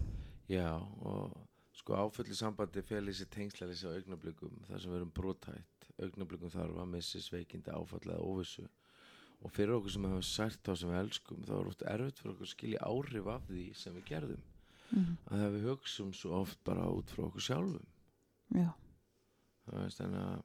já 0.48 0.68
og 1.02 1.43
sko 1.84 1.98
áföllu 2.00 2.32
sambandi 2.38 2.80
fel 2.80 3.04
í 3.12 3.12
sér 3.12 3.28
tengslalýsi 3.28 3.84
á 3.84 3.92
augnablikum 3.92 4.54
þar 4.64 4.80
sem 4.80 4.88
við 4.88 5.02
erum 5.02 5.12
brotætt 5.12 5.90
augnablikum 6.00 6.50
þarf 6.50 6.80
að 6.80 6.88
missi 6.94 7.20
sveikindi 7.20 7.74
áfall 7.74 8.06
eða 8.08 8.24
óvissu. 8.24 8.64
Og 9.44 9.52
fyrir 9.52 9.76
okkur 9.76 9.92
sem 9.92 10.06
hefur 10.08 10.24
sært 10.24 10.62
þá 10.64 10.72
sem 10.80 10.90
við 10.90 11.00
elskum 11.02 11.44
þá 11.44 11.52
er 11.58 11.68
oft 11.68 11.84
erfitt 11.92 12.22
fyrir 12.22 12.32
okkur 12.32 12.48
að 12.48 12.52
skilja 12.54 12.86
áhrif 12.88 13.28
af 13.34 13.44
því 13.50 13.64
sem 13.76 13.98
við 13.98 14.08
gerðum. 14.08 14.42
Mhm. 14.94 15.16
að 15.26 15.40
það 15.40 15.54
við 15.54 15.66
hugsum 15.68 16.10
svo 16.14 16.30
oft 16.40 16.58
bara 16.64 16.88
út 16.92 17.10
frá 17.10 17.24
okkur 17.26 17.42
sjálfum. 17.42 17.86
Já, 18.54 18.70
það 19.66 19.80
veist 19.80 20.00
þannig 20.00 20.22
að 20.24 20.42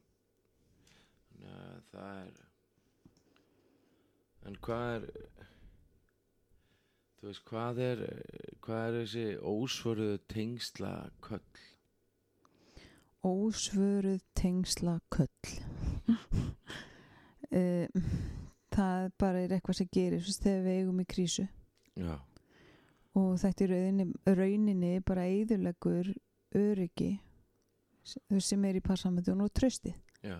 þannig 1.29 1.53
að 1.59 1.81
það 1.91 2.13
er 2.23 2.35
en 4.49 4.55
hvað 4.65 4.87
er 4.95 5.03
þú 7.19 7.29
veist 7.29 7.43
hvað 7.49 7.81
er 7.85 8.03
hvað 8.65 8.85
er 8.87 8.97
þessi 8.99 9.25
ósvöruðu 9.51 10.21
tengsla 10.31 10.93
köll? 11.25 11.65
Ósvöruð 13.27 14.23
tengsla 14.39 14.99
köll. 15.09 15.53
Uh, 17.49 17.89
það 18.69 19.07
bara 19.17 19.39
er 19.41 19.55
eitthvað 19.55 19.79
sem 19.79 19.87
gerir 19.89 20.19
þú 20.21 20.27
veist, 20.27 20.43
þegar 20.43 20.59
við 20.67 20.75
eigum 20.77 20.99
í 21.01 21.05
krísu. 21.09 21.45
Já, 21.97 22.11
og 23.17 23.39
þetta 23.41 23.65
er 23.65 23.73
rauninni, 23.73 24.05
rauninni 24.37 24.91
bara 25.05 25.25
eðurlegur 25.29 26.11
öryggi 26.55 27.09
sem 28.41 28.65
er 28.65 28.79
í 28.79 28.83
passamöndun 28.85 29.43
og 29.45 29.51
tröstið 29.53 29.95
já, 30.25 30.37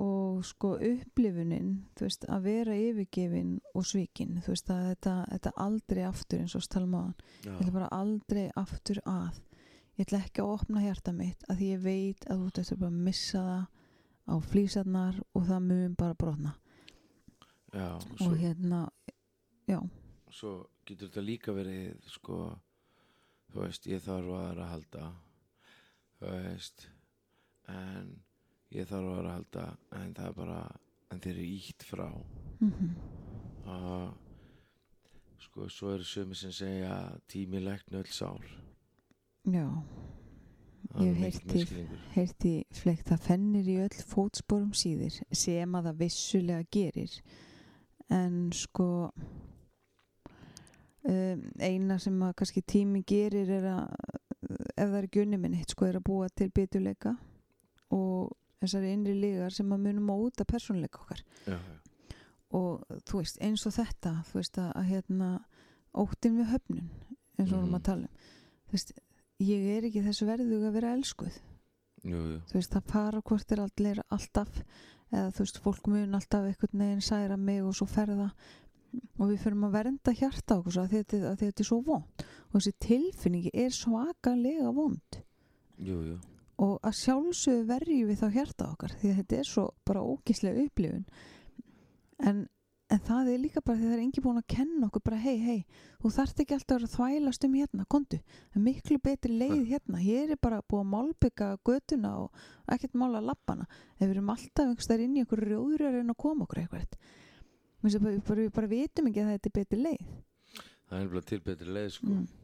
og 0.00 0.42
sko 0.46 0.74
upplifunin 0.82 1.70
þú 1.94 2.06
veist, 2.06 2.26
að 2.28 2.46
vera 2.48 2.76
yfirgefin 2.78 3.52
og 3.74 3.86
svíkin, 3.86 4.38
þú 4.42 4.54
veist, 4.54 4.70
að 4.72 4.88
þetta, 4.90 5.14
þetta 5.30 5.52
aldrei 5.66 6.02
aftur 6.08 6.42
eins 6.42 6.56
og 6.58 6.64
stalmaðan 6.66 7.14
já, 7.44 7.50
ég 7.50 7.60
ætla 7.60 7.76
bara 7.78 7.92
aldrei 7.94 8.44
aftur 8.58 9.00
að. 9.04 9.40
Ég 9.94 10.08
ætla 10.08 10.22
ekki 10.24 10.42
að 10.42 10.52
opna 10.56 10.82
hjarta 10.82 11.14
mitt 11.14 11.44
að 11.46 11.60
því 11.60 11.70
ég 11.70 11.82
veit 11.84 12.24
að 12.26 12.40
þú 12.42 12.62
eftir 12.64 12.80
bara 12.80 12.90
að 12.90 13.04
missa 13.08 13.42
það 13.44 13.64
á 14.24 14.34
flýsarnar 14.50 15.20
og 15.36 15.48
það 15.50 15.66
mun 15.68 15.96
bara 16.00 16.18
brotna. 16.18 16.54
Já 17.74 17.88
og 17.94 18.18
svo, 18.18 18.34
hérna, 18.38 18.80
já. 19.66 19.80
svo 20.30 20.52
getur 20.86 21.10
þetta 21.10 21.24
líka 21.24 21.54
verið 21.54 22.10
sko 22.10 22.38
þú 23.52 23.64
veist, 23.64 23.86
ég 23.90 24.02
þarf 24.02 24.30
að 24.34 24.44
vera 24.48 24.66
að 24.66 24.72
halda 24.72 25.08
þú 26.18 26.30
veist 26.30 26.86
en 27.70 28.14
ég 28.74 28.88
þarf 28.90 29.08
að 29.08 29.16
vera 29.16 29.28
að 29.28 29.36
halda 29.38 29.66
en 30.00 30.14
það 30.14 30.30
er 30.30 30.38
bara 30.38 30.60
en 31.10 31.20
þeir 31.20 31.34
eru 31.34 31.50
ítt 31.58 31.86
frá. 31.88 32.08
Mm 32.60 32.94
að 33.64 34.10
sko, 35.40 35.68
svo 35.72 35.94
eru 35.94 36.04
sömi 36.04 36.36
sem 36.36 36.52
segja 36.52 36.96
tími 37.30 37.62
lækni 37.64 37.96
öll 38.00 38.12
sár. 38.12 38.44
Já, 39.44 39.68
Ég 41.00 41.16
heyrti 42.14 42.50
fleikt 42.76 43.08
það 43.08 43.22
fennir 43.24 43.68
í 43.72 43.78
öll 43.82 44.02
fótsporum 44.06 44.74
síðir 44.76 45.16
sem 45.32 45.72
að 45.74 45.88
það 45.88 46.00
vissulega 46.02 46.66
gerir. 46.76 47.16
En 48.12 48.52
sko 48.54 48.88
um, 51.08 51.40
eina 51.58 51.98
sem 51.98 52.20
að 52.22 52.36
kannski 52.38 52.62
tími 52.62 53.02
gerir 53.08 53.50
er 53.56 53.66
að 53.72 53.84
ef 54.76 54.84
það 54.84 54.98
er 55.00 55.08
ekki 55.08 55.24
unni 55.24 55.40
minn 55.40 55.56
eitt 55.56 55.72
sko 55.72 55.88
er 55.88 55.98
að 55.98 56.06
búa 56.06 56.28
til 56.28 56.50
bituleika 56.54 57.14
og 57.96 58.36
þessari 58.64 58.92
innri 58.96 59.14
ligar 59.20 59.52
sem 59.54 59.70
að 59.74 59.82
munum 59.86 60.06
móta 60.10 60.44
persónleika 60.48 61.00
okkar. 61.04 61.22
Já, 61.46 61.56
já, 61.58 62.18
og 62.54 62.84
þú 63.08 63.18
veist 63.22 63.38
eins 63.42 63.64
og 63.66 63.72
þetta 63.76 64.12
þú 64.30 64.38
veist 64.40 64.58
að, 64.62 64.70
að 64.78 64.90
hérna 64.92 65.30
óttin 65.94 66.38
við 66.38 66.52
höfnun 66.54 66.88
eins 67.38 67.50
og 67.52 67.56
vorum 67.58 67.68
Mhm. 67.70 67.78
að 67.80 67.86
tala 67.88 68.08
um. 68.08 68.22
Þú 68.68 68.76
veist, 68.78 68.92
ég 69.42 69.64
er 69.76 69.86
ekki 69.88 70.02
þessu 70.04 70.26
verðug 70.28 70.66
að 70.68 70.72
vera 70.78 70.92
elskuð. 70.94 71.38
Jú, 72.04 72.18
jú, 72.20 72.40
þú 72.50 72.58
veist, 72.58 72.70
það 72.74 72.90
fara 72.92 73.22
hvort 73.22 73.52
er 73.52 73.60
allir 73.64 74.02
alltaf 74.12 74.58
eða 75.14 75.30
þú 75.32 75.38
veist, 75.44 75.58
fólk 75.64 75.86
mun 75.88 76.14
alltaf 76.18 76.44
einhvern 76.44 76.78
veginn 76.84 77.00
særa 77.02 77.36
mig 77.38 77.62
og 77.64 77.74
svo 77.74 77.86
ferða 77.86 78.30
og 79.18 79.28
við 79.30 79.38
fyrir 79.42 79.58
að 79.66 79.72
vernda 79.74 80.12
hjarta 80.14 80.58
okkur 80.60 80.72
svo 80.74 80.82
að 80.84 80.92
þetta, 80.94 81.20
að 81.32 81.38
þetta 81.42 81.60
er 81.60 81.64
svo 81.68 81.80
vond 81.82 82.24
og 82.52 82.60
þessi 82.60 82.72
tilfinningi 82.78 83.50
er 83.54 83.70
svakalega 83.74 84.72
vond. 84.74 85.18
Jú, 85.78 85.96
jú. 86.06 86.18
Og 86.62 86.74
að 86.86 86.98
sjálfsögðu 87.00 87.68
verjum 87.68 88.10
við 88.10 88.20
þá 88.20 88.26
hjarta 88.38 88.66
okkar 88.72 88.98
því 89.00 89.14
þetta 89.20 89.38
er 89.38 89.48
svo 89.48 89.68
bara 89.86 90.02
ógíslega 90.04 90.66
upplifun. 90.66 91.06
En, 92.22 92.44
en 92.94 93.02
það 93.08 93.32
er 93.32 93.42
líka 93.42 93.62
bara 93.64 93.80
því 93.80 93.88
það 93.88 93.96
er 93.96 94.04
engi 94.04 94.22
búin 94.22 94.38
að 94.38 94.46
kenna 94.54 94.86
okkur 94.86 95.04
bara 95.08 95.18
hei, 95.24 95.34
hei, 95.42 95.58
þú 96.02 96.12
þarft 96.14 96.44
ekki 96.44 96.56
alltaf 96.58 96.84
að 96.84 96.94
þvælast 96.94 97.48
um 97.48 97.58
hérna, 97.58 97.88
kontu 97.90 98.20
það 98.20 98.60
er 98.60 98.66
miklu 98.68 99.00
betri 99.02 99.40
leið 99.40 99.64
hérna, 99.72 100.04
hér 100.04 100.36
er 100.36 100.40
bara 100.40 100.62
búið 100.62 100.84
að 100.84 100.92
málbygga 100.92 101.50
götuna 101.66 102.14
og 102.22 102.46
ekkert 102.70 102.94
mála 103.00 103.24
lappana, 103.24 103.66
ef 103.98 104.06
við 104.06 104.14
erum 104.14 104.32
alltaf 104.36 104.68
einhverstaðar 104.68 105.06
inn 105.08 105.18
í 105.18 105.26
okkur 105.26 105.44
rjóður 105.48 105.88
að 105.88 105.98
reyna 105.98 106.14
að 106.14 106.22
koma 106.22 106.46
okkur 106.46 106.62
eitthvað 106.62 106.88
við 107.84 108.00
bara, 108.00 108.20
bara, 108.24 108.40
við 108.40 108.54
bara 108.54 108.70
vitum 108.70 109.10
ekki 109.10 109.22
að 109.22 109.34
þetta 109.34 109.50
er 109.50 109.56
betri 109.58 109.80
leið. 109.82 110.08
Það 110.84 110.96
er 110.96 111.04
nefnilega 111.04 111.28
til 111.30 111.40
betri 111.44 111.74
leið 111.74 111.90
sko. 111.96 112.12
Mm. 112.12 112.43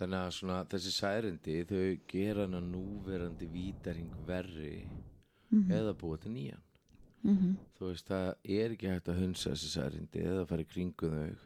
Þannig 0.00 0.24
að 0.24 0.32
svona 0.36 0.56
þessi 0.72 0.92
særindi 0.94 1.60
þau 1.68 1.84
gera 2.08 2.46
hana 2.46 2.60
núverandi 2.64 3.48
vítaring 3.52 4.10
verri 4.26 4.74
mm 5.50 5.70
eða 5.74 5.94
búa 5.98 6.16
til 6.16 6.32
nýjan. 6.32 6.62
-hmm. 7.22 7.54
þú 7.76 7.86
veist 7.86 8.06
það 8.06 8.28
er 8.44 8.70
ekki 8.70 8.88
hægt 8.88 9.08
að 9.08 9.20
hunsa 9.20 9.50
þessi 9.50 9.70
særindi 9.74 10.22
eða 10.24 10.46
fara 10.46 10.62
í 10.62 10.70
kringum 10.72 11.16
þau 11.18 11.36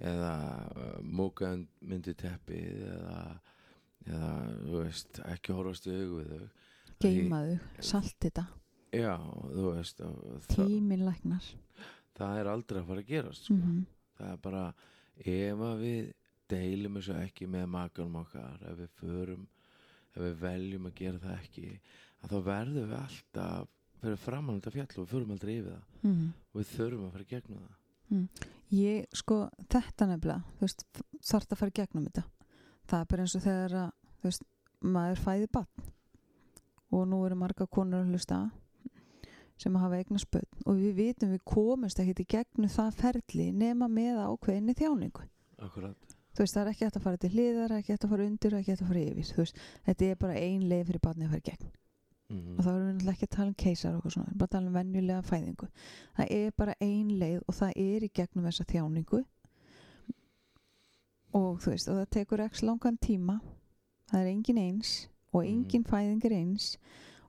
eða 0.00 0.34
uh, 0.76 1.00
móka 1.02 1.52
myndi 1.80 2.14
teppið 2.14 2.86
eða, 2.96 3.40
eða 4.06 4.32
veist 4.70 5.20
ekki 5.26 5.52
horfast 5.52 5.86
í 5.86 5.94
augu 5.94 6.22
við 6.22 6.30
þau. 6.32 6.48
Geimaðu, 7.02 7.58
salt 7.80 8.16
þetta. 8.20 8.46
Já 8.92 9.16
þú 9.18 9.74
veist 9.74 10.00
og 10.00 10.42
það, 12.14 12.38
er 12.38 12.46
aldrei 12.46 12.80
að 12.80 12.86
fara 12.86 13.00
að 13.00 13.08
gerast 13.08 13.44
sko. 13.44 13.54
mm 13.54 13.84
það 14.18 14.32
er 14.32 14.40
bara 14.42 14.64
ef 15.16 15.62
að 15.66 15.82
við 15.82 16.10
deilum 16.52 16.98
þessu 17.00 17.18
ekki 17.18 17.48
með 17.50 17.68
makanum 17.72 18.22
okkar. 18.22 18.62
Ef 18.70 18.80
við 18.80 18.96
förum 19.00 19.46
ef 20.12 20.20
við 20.20 20.40
veljum 20.42 20.88
að 20.88 20.98
gera 20.98 21.22
það 21.22 21.38
ekki 21.38 21.68
að 22.22 22.32
þá 22.32 22.38
verðum 22.48 22.90
við 22.90 22.98
alltaf 22.98 23.70
fyrir 24.02 24.18
framann 24.18 24.58
þetta 24.58 24.74
fjall 24.74 24.88
og 24.96 25.04
við 25.04 25.12
förum 25.14 25.32
aldrei 25.34 25.52
yfir 25.54 25.72
það. 25.72 25.84
-hmm. 26.02 26.32
og 26.52 26.60
við 26.60 26.70
þurfum 26.76 27.06
að 27.06 27.12
fara 27.16 27.30
gegnum 27.32 27.62
það. 27.62 27.78
Ég, 28.72 29.06
sko, 29.12 29.36
þetta 29.72 30.08
nefnilega, 30.08 30.42
þú 30.56 30.66
veist, 30.66 30.86
þarf 31.28 31.52
að 31.52 31.60
fara 31.60 31.76
gegnum 31.78 32.06
þetta. 32.08 32.24
Það 32.88 33.00
er 33.00 33.10
bara 33.10 33.22
eins 33.22 33.36
og 33.36 33.44
þegar 33.44 33.76
að, 33.82 33.90
þú 34.18 34.28
veist, 34.28 34.48
maður 34.82 35.22
fæði 35.22 35.48
bann 35.52 35.90
og 36.92 37.06
nú 37.08 37.20
eru 37.26 37.38
marga 37.40 37.66
konur 37.66 38.02
að 38.02 38.10
hlusta 38.12 38.40
sem 39.62 39.76
hafa 39.78 40.00
eigna 40.00 40.18
spöld 40.18 40.64
og 40.66 40.80
við 40.80 40.96
vitum 40.98 41.30
við 41.30 41.44
komumst 41.46 42.00
ekki 42.02 42.24
í 42.24 42.30
gegnum 42.34 42.72
það 42.72 42.98
ferli 42.98 43.52
nema 43.52 43.88
með 43.88 44.18
ákveðinni 44.26 44.74
þjáningu. 44.74 45.28
Akkurat 45.62 46.11
Þú 46.32 46.38
veist, 46.42 46.54
það 46.56 46.62
er 46.62 46.70
ekki 46.72 46.84
hægt 46.86 46.96
að 46.96 47.02
fara 47.04 47.16
til 47.20 47.30
hliðar, 47.34 47.72
ekki 47.76 47.92
hægt 47.92 48.04
að 48.06 48.12
fara 48.14 48.24
undir 48.26 48.54
og 48.54 48.60
ekki 48.62 48.72
hægt 48.72 48.82
að 48.82 48.88
fara 48.92 49.00
yfir. 49.04 49.32
Veist, 49.36 49.58
þetta 49.86 50.04
er 50.08 50.14
bara 50.22 50.36
ein 50.40 50.62
leið 50.70 50.86
fyrir 50.88 51.02
barnið 51.04 51.26
að 51.26 51.32
fara 51.34 51.42
í 51.42 51.48
gegn. 51.50 51.70
Mm 52.32 52.56
og 52.56 52.64
þá 52.64 52.68
erum 52.72 52.86
við 52.86 52.94
náttúrulega 52.94 53.12
ekki 53.12 53.26
að 53.26 53.34
tala 53.36 53.48
um 53.50 53.54
keisar 53.60 53.96
og 53.98 54.12
svona, 54.14 54.24
við 54.24 54.32
erum 54.32 54.38
bara 54.40 54.48
að 54.48 54.54
tala 54.56 54.66
um 54.70 54.76
venjulega 54.78 55.22
fæðingu. 55.28 55.66
Það 56.16 56.30
er 56.38 56.50
bara 56.56 56.74
ein 56.80 57.08
leið 57.20 57.40
og 57.48 57.54
það 57.58 57.72
er 57.76 58.06
í 58.06 58.10
gegnum 58.16 58.46
þessa 58.48 58.64
þjáningu. 58.72 59.20
Og 61.32 61.60
þú 61.64 61.72
veist 61.74 61.88
og 61.88 61.98
það 62.00 62.08
tekur 62.16 62.42
ekki 62.46 62.66
langan 62.68 62.98
tíma. 63.04 63.36
Það 64.12 64.20
er 64.22 64.30
engin 64.32 64.58
eins 64.62 65.08
og 65.32 65.44
Mhm. 65.44 65.52
engin 65.52 65.84
fæðing 65.84 66.24
er 66.24 66.32
eins 66.38 66.76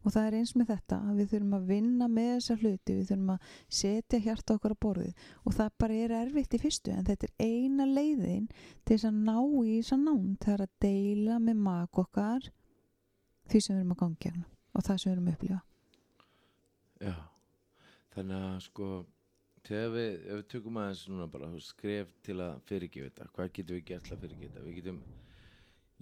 og 0.04 0.14
það 0.14 0.28
er 0.28 0.38
eins 0.40 0.54
með 0.60 0.70
þetta 0.74 1.00
að 1.10 1.20
við 1.22 1.34
þurfum 1.34 1.58
að 1.58 1.68
vinna 1.72 2.08
með 2.12 2.32
þessa 2.34 2.58
hluti, 2.62 2.96
við 3.00 3.10
þurfum 3.10 3.34
að 3.34 3.50
setja 3.80 4.22
hjarta 4.28 4.58
okkar 4.58 4.76
á 4.76 4.84
borðið. 4.86 5.28
Og 5.44 5.58
það 5.58 5.76
bara 5.84 6.00
er 6.06 6.16
erfitt 6.20 6.54
í 6.54 6.62
fyrstu 6.62 6.94
en 6.94 7.10
þetta 7.10 7.30
er 7.30 7.36
eina 7.50 7.90
leiðin 7.90 8.48
til 8.84 8.96
þess 8.96 9.10
að 9.10 9.20
ná 9.28 9.38
í 9.64 9.76
þess 9.82 9.98
að 9.98 10.08
nánd 10.08 10.40
það 10.46 10.56
er 10.56 10.66
að 10.68 10.74
deila 10.88 11.42
með 11.44 11.62
mak 11.68 12.02
okkar 12.06 12.50
því 13.52 13.62
sem 13.62 13.76
við 13.76 13.84
erum 13.84 13.96
að 13.98 14.18
gegnum 14.28 14.50
og 14.74 14.88
það 14.88 14.98
sem 14.98 15.10
við 15.10 15.16
erum 15.18 15.30
að 15.30 15.38
upplifa. 15.38 15.62
Já 17.04 17.16
Þannig 18.14 18.44
að 18.46 18.58
sko 18.68 18.88
þegar 19.66 19.92
við, 19.96 20.12
ef 20.28 20.38
við 20.38 20.48
tökum 20.54 20.80
aðeins 20.82 21.04
núna 21.10 21.28
bara 21.34 21.50
skref 21.66 22.12
til 22.26 22.38
að 22.44 22.60
fyrirgefa 22.70 23.10
þetta 23.10 23.30
hvað 23.34 23.52
getum 23.58 23.78
við 23.78 23.86
gert 23.90 24.06
til 24.08 24.16
að 24.16 24.26
fyrirgefa 24.26 24.54
þetta? 24.54 24.66
Við 24.68 24.78
getum 24.78 25.00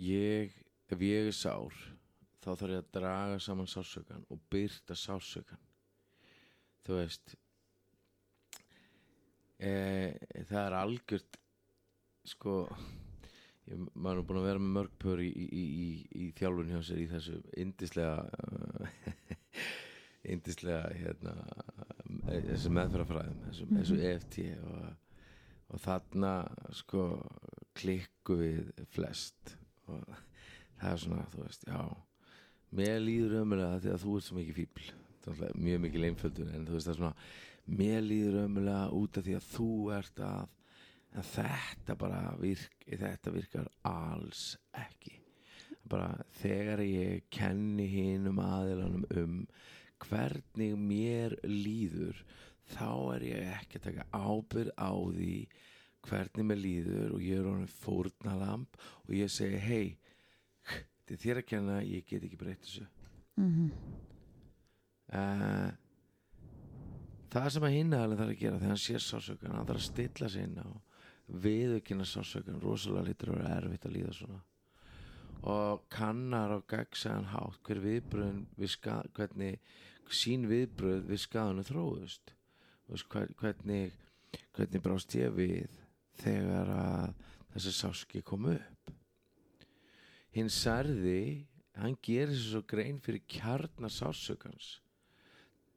ég, 0.07 0.57
ef 0.91 1.05
ég 1.07 1.29
er 1.29 1.37
sár 1.37 1.77
þá 2.41 2.49
þarf 2.57 2.71
ég 2.73 2.81
að 2.83 2.91
draga 2.97 3.39
saman 3.43 3.69
sásökan 3.69 4.25
og 4.33 4.41
byrta 4.51 4.95
sásökan 4.97 5.61
þú 6.85 6.97
veist 6.97 7.35
e, 9.61 9.73
það 10.49 10.63
er 10.65 10.75
algjört 10.79 11.37
sko 12.31 12.55
ég, 13.69 13.77
maður 13.93 14.21
er 14.23 14.27
búin 14.29 14.41
að 14.41 14.47
vera 14.49 14.61
með 14.63 14.73
mörg 14.79 14.95
pör 15.01 15.21
í, 15.23 15.29
í, 15.29 15.47
í, 15.61 15.65
í, 15.85 15.91
í 16.25 16.31
þjálfun 16.37 16.71
hjá 16.73 16.81
sér 16.89 17.01
í 17.03 17.07
þessu 17.11 17.37
indislega 17.61 18.15
indislega 20.33 20.89
hérna, 21.01 21.35
eh, 22.29 22.43
þessu 22.51 22.73
meðferðafræðum 22.77 23.39
þessu, 23.47 23.69
Mhm. 23.69 23.79
þessu 23.79 23.99
EFT 24.11 24.39
og, 24.65 25.17
og 25.71 25.81
þarna 25.85 26.33
sko 26.81 27.05
klikku 27.77 28.37
við 28.41 28.71
flest 28.93 29.55
og 29.89 30.05
það 30.81 30.91
er 30.95 31.03
svona 31.05 31.27
þú 31.33 31.45
veist, 31.45 31.67
já 31.69 31.81
mér 32.71 32.97
líður 33.03 33.41
ömulega 33.41 33.81
því 33.83 33.93
að 33.93 34.03
þú 34.05 34.17
ert 34.17 34.27
svo 34.27 34.39
mikið 34.39 34.59
fíbl 34.61 34.89
mjög 35.61 35.83
mikið 35.85 36.03
leinföldun 36.05 36.53
en 36.55 36.65
þú 36.65 36.77
veist 36.77 36.89
það 36.89 36.97
svona 36.97 37.77
mér 37.81 38.01
líður 38.05 38.39
ömulega 38.45 38.85
út 38.97 39.19
af 39.19 39.27
því 39.27 39.37
að 39.37 39.49
þú 39.51 39.71
ert 39.97 40.23
að 40.25 40.49
en 41.11 41.27
þetta 41.27 41.97
bara 41.99 42.21
virk, 42.39 42.85
þetta 42.87 43.33
virkar 43.33 43.67
alls 43.87 44.55
ekki. 44.77 45.17
Bara 45.91 46.23
þegar 46.39 46.83
ég 46.85 47.25
kenni 47.33 47.87
hinum 47.91 48.39
aðilanum 48.43 49.03
um 49.19 49.41
hvernig 50.01 50.77
mér 50.79 51.35
líður 51.45 52.21
þá 52.71 53.17
er 53.17 53.25
ég 53.27 53.49
ekki 53.57 53.81
að 53.81 53.87
taka 53.89 54.07
ábyrð 54.15 54.71
á 54.79 54.91
því 54.93 55.35
hvernig 56.07 56.47
mér 56.47 56.61
líður 56.61 57.17
og 57.17 57.25
ég 57.25 57.41
er 57.41 57.49
honum 57.49 57.75
fórnalamb 57.81 58.79
og 59.03 59.11
ég 59.13 59.29
segi 59.29 59.59
hei 59.61 59.97
þetta 61.11 61.17
er 61.17 61.23
þér 61.25 61.41
að 61.41 61.47
kenna, 61.51 61.77
ég 61.83 62.07
get 62.07 62.23
ekki 62.27 62.39
breytt 62.39 62.65
þessu. 62.65 62.87
Mm 63.39 63.71
uh, 65.11 65.71
það 67.31 67.49
sem 67.55 67.65
að 67.67 67.75
hinna 67.75 67.99
alveg 68.03 68.21
þarf 68.21 68.33
að 68.33 68.39
gera 68.41 68.59
þegar 68.59 68.73
hann 68.73 68.85
sér 68.85 69.03
sásökan 69.05 69.55
hann 69.55 69.67
þarf 69.67 69.81
að 69.81 69.87
stilla 69.87 70.29
sig 70.31 70.47
inn 70.47 70.57
á 70.59 70.69
viðurkynna 71.45 72.07
sásökan 72.07 72.63
rosalega 72.63 73.07
lítur 73.07 73.31
að 73.31 73.39
vera 73.39 73.57
erfitt 73.59 73.87
að 73.87 73.95
líða 73.95 74.15
svona. 74.17 74.41
Og 75.51 75.85
kannar 75.89 76.53
á 76.53 76.59
gegnsæðan 76.69 77.31
hátt 77.31 77.61
hver 77.65 77.79
viðbröðin 77.81 78.43
við 78.59 78.73
skað, 78.75 79.07
hvernig 79.15 79.59
sín 80.11 80.45
viðbröð 80.51 81.07
við 81.07 81.23
skaðinu 81.23 81.65
þróðust 81.65 82.33
hvernig 83.39 83.95
hvernig 84.51 84.83
brást 84.83 85.15
ég 85.15 85.31
við 85.35 85.79
þegar 86.19 86.71
að 86.75 87.13
þessi 87.53 87.73
sáski 87.77 88.21
kom 88.27 88.49
upp 88.51 88.80
hinn 90.35 90.51
særði 90.51 91.47
hann 91.79 91.97
gerir 92.03 92.35
sér 92.35 92.47
svo 92.53 92.63
grein 92.73 92.99
fyrir 93.03 93.23
kjarnar 93.31 93.93
sásökans 93.93 94.79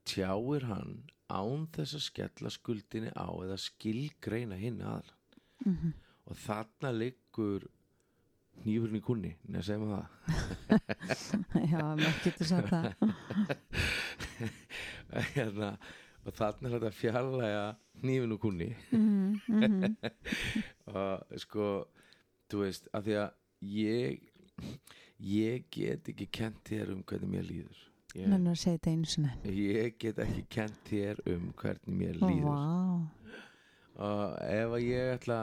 tjáir 0.05 0.67
hann 0.69 0.97
án 1.31 1.67
þess 1.73 1.97
að 1.97 2.07
skella 2.07 2.51
skuldinni 2.53 3.11
á 3.17 3.27
eða 3.45 3.57
skilgreina 3.57 4.59
hinn 4.59 4.81
aðal 4.81 5.13
-hmm. 5.65 5.93
og 6.25 6.37
þarna 6.37 6.91
liggur 6.91 7.65
nýfurinn 8.63 8.99
í 8.99 9.03
kunni, 9.03 9.31
neða 9.51 9.63
segjum 9.67 9.89
við 9.89 9.95
það. 9.95 10.07
Já, 11.71 11.81
maður 11.83 12.19
getur 12.23 12.49
sagt 12.49 12.69
það. 12.71 12.85
Hérna, 15.35 15.71
og 16.23 16.37
þarna 16.37 16.69
er 16.69 16.75
þetta 16.77 16.93
fjarlæga 16.99 17.65
nýfurinn 18.05 18.35
í 18.35 18.39
kunni 18.45 18.69
mm 18.91 19.41
-hmm. 19.47 19.97
og 20.95 21.35
sko 21.43 21.67
þú 22.51 22.63
veist, 22.63 22.89
af 22.93 23.05
því 23.05 23.19
að 23.23 23.31
ég 23.75 24.23
ég 25.19 25.67
get 25.73 26.09
ekki 26.11 26.27
kent 26.31 26.61
þér 26.69 26.93
um 26.95 27.03
hvernig 27.03 27.31
mér 27.31 27.45
líður. 27.49 27.81
Ég, 28.15 28.27
Nennar 28.31 28.55
að 28.55 28.61
segja 28.61 28.77
þetta 28.77 28.91
einu 28.93 29.09
sinni. 29.11 29.31
Ég 29.59 29.97
get 29.99 30.19
ekki 30.23 30.45
kent 30.55 30.77
þér 30.87 31.21
um 31.33 31.49
hvernig 31.59 31.97
mér 32.01 32.19
líður. 32.21 32.49
Vá 32.49 33.25
og 33.95 34.33
ef 34.43 34.73
að 34.75 34.81
ég 34.83 35.13
ætla 35.15 35.39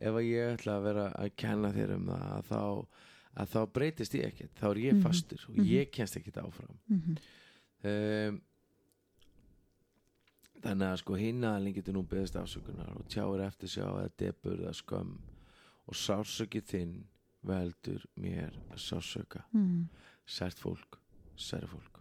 ef 0.00 0.14
að 0.16 0.24
ég 0.24 0.54
ætla 0.54 0.76
að 0.78 0.86
vera 0.86 1.02
að 1.20 1.34
kenna 1.42 1.72
þér 1.74 1.90
um 1.98 2.06
það 2.08 2.22
að 2.32 2.46
þá, 2.48 2.62
að 3.42 3.50
þá 3.52 3.58
breytist 3.76 4.16
ég 4.16 4.30
ekkert. 4.30 4.54
Þá 4.60 4.66
er 4.70 4.80
ég 4.80 4.94
Mhm, 4.96 5.02
fastur 5.04 5.44
og 5.48 5.56
mhm. 5.56 5.68
ég 5.68 5.90
kennst 5.92 6.16
ekkert 6.16 6.40
áfram. 6.44 6.78
Mm 6.88 7.18
um, 7.82 8.40
þannig 10.62 10.86
að 10.86 11.00
sko 11.00 11.16
hinnaðalinn 11.18 11.74
getur 11.74 11.96
nú 11.96 12.04
beðist 12.06 12.36
afsökunar 12.38 12.92
og 12.94 13.08
tjáir 13.10 13.40
eftir 13.42 13.72
sjá 13.72 13.86
eða 13.88 14.12
debur 14.22 14.60
eða 14.60 14.74
skömm 14.78 15.16
og 15.90 15.98
sásökið 15.98 16.68
þinn 16.70 16.92
veldur 17.46 18.04
mér 18.16 18.52
sásöka 18.76 19.44
-hmm. 19.54 19.86
sært 20.26 20.58
fólk, 20.58 20.98
særi 21.36 21.66
fólk 21.66 21.98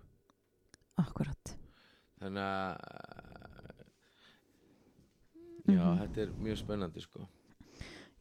Akkurat 0.97 1.57
þannig 2.21 2.41
að 2.43 2.77
já, 5.67 5.83
Mhm. 5.85 5.99
þetta 5.99 6.21
er 6.21 6.31
mjög 6.39 6.57
spennandi 6.57 7.01
sko 7.01 7.27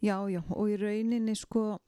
Já, 0.02 0.16
já, 0.32 0.42
og 0.48 0.68
í 0.70 0.76
rauninni 0.80 1.34
sko 1.36 1.78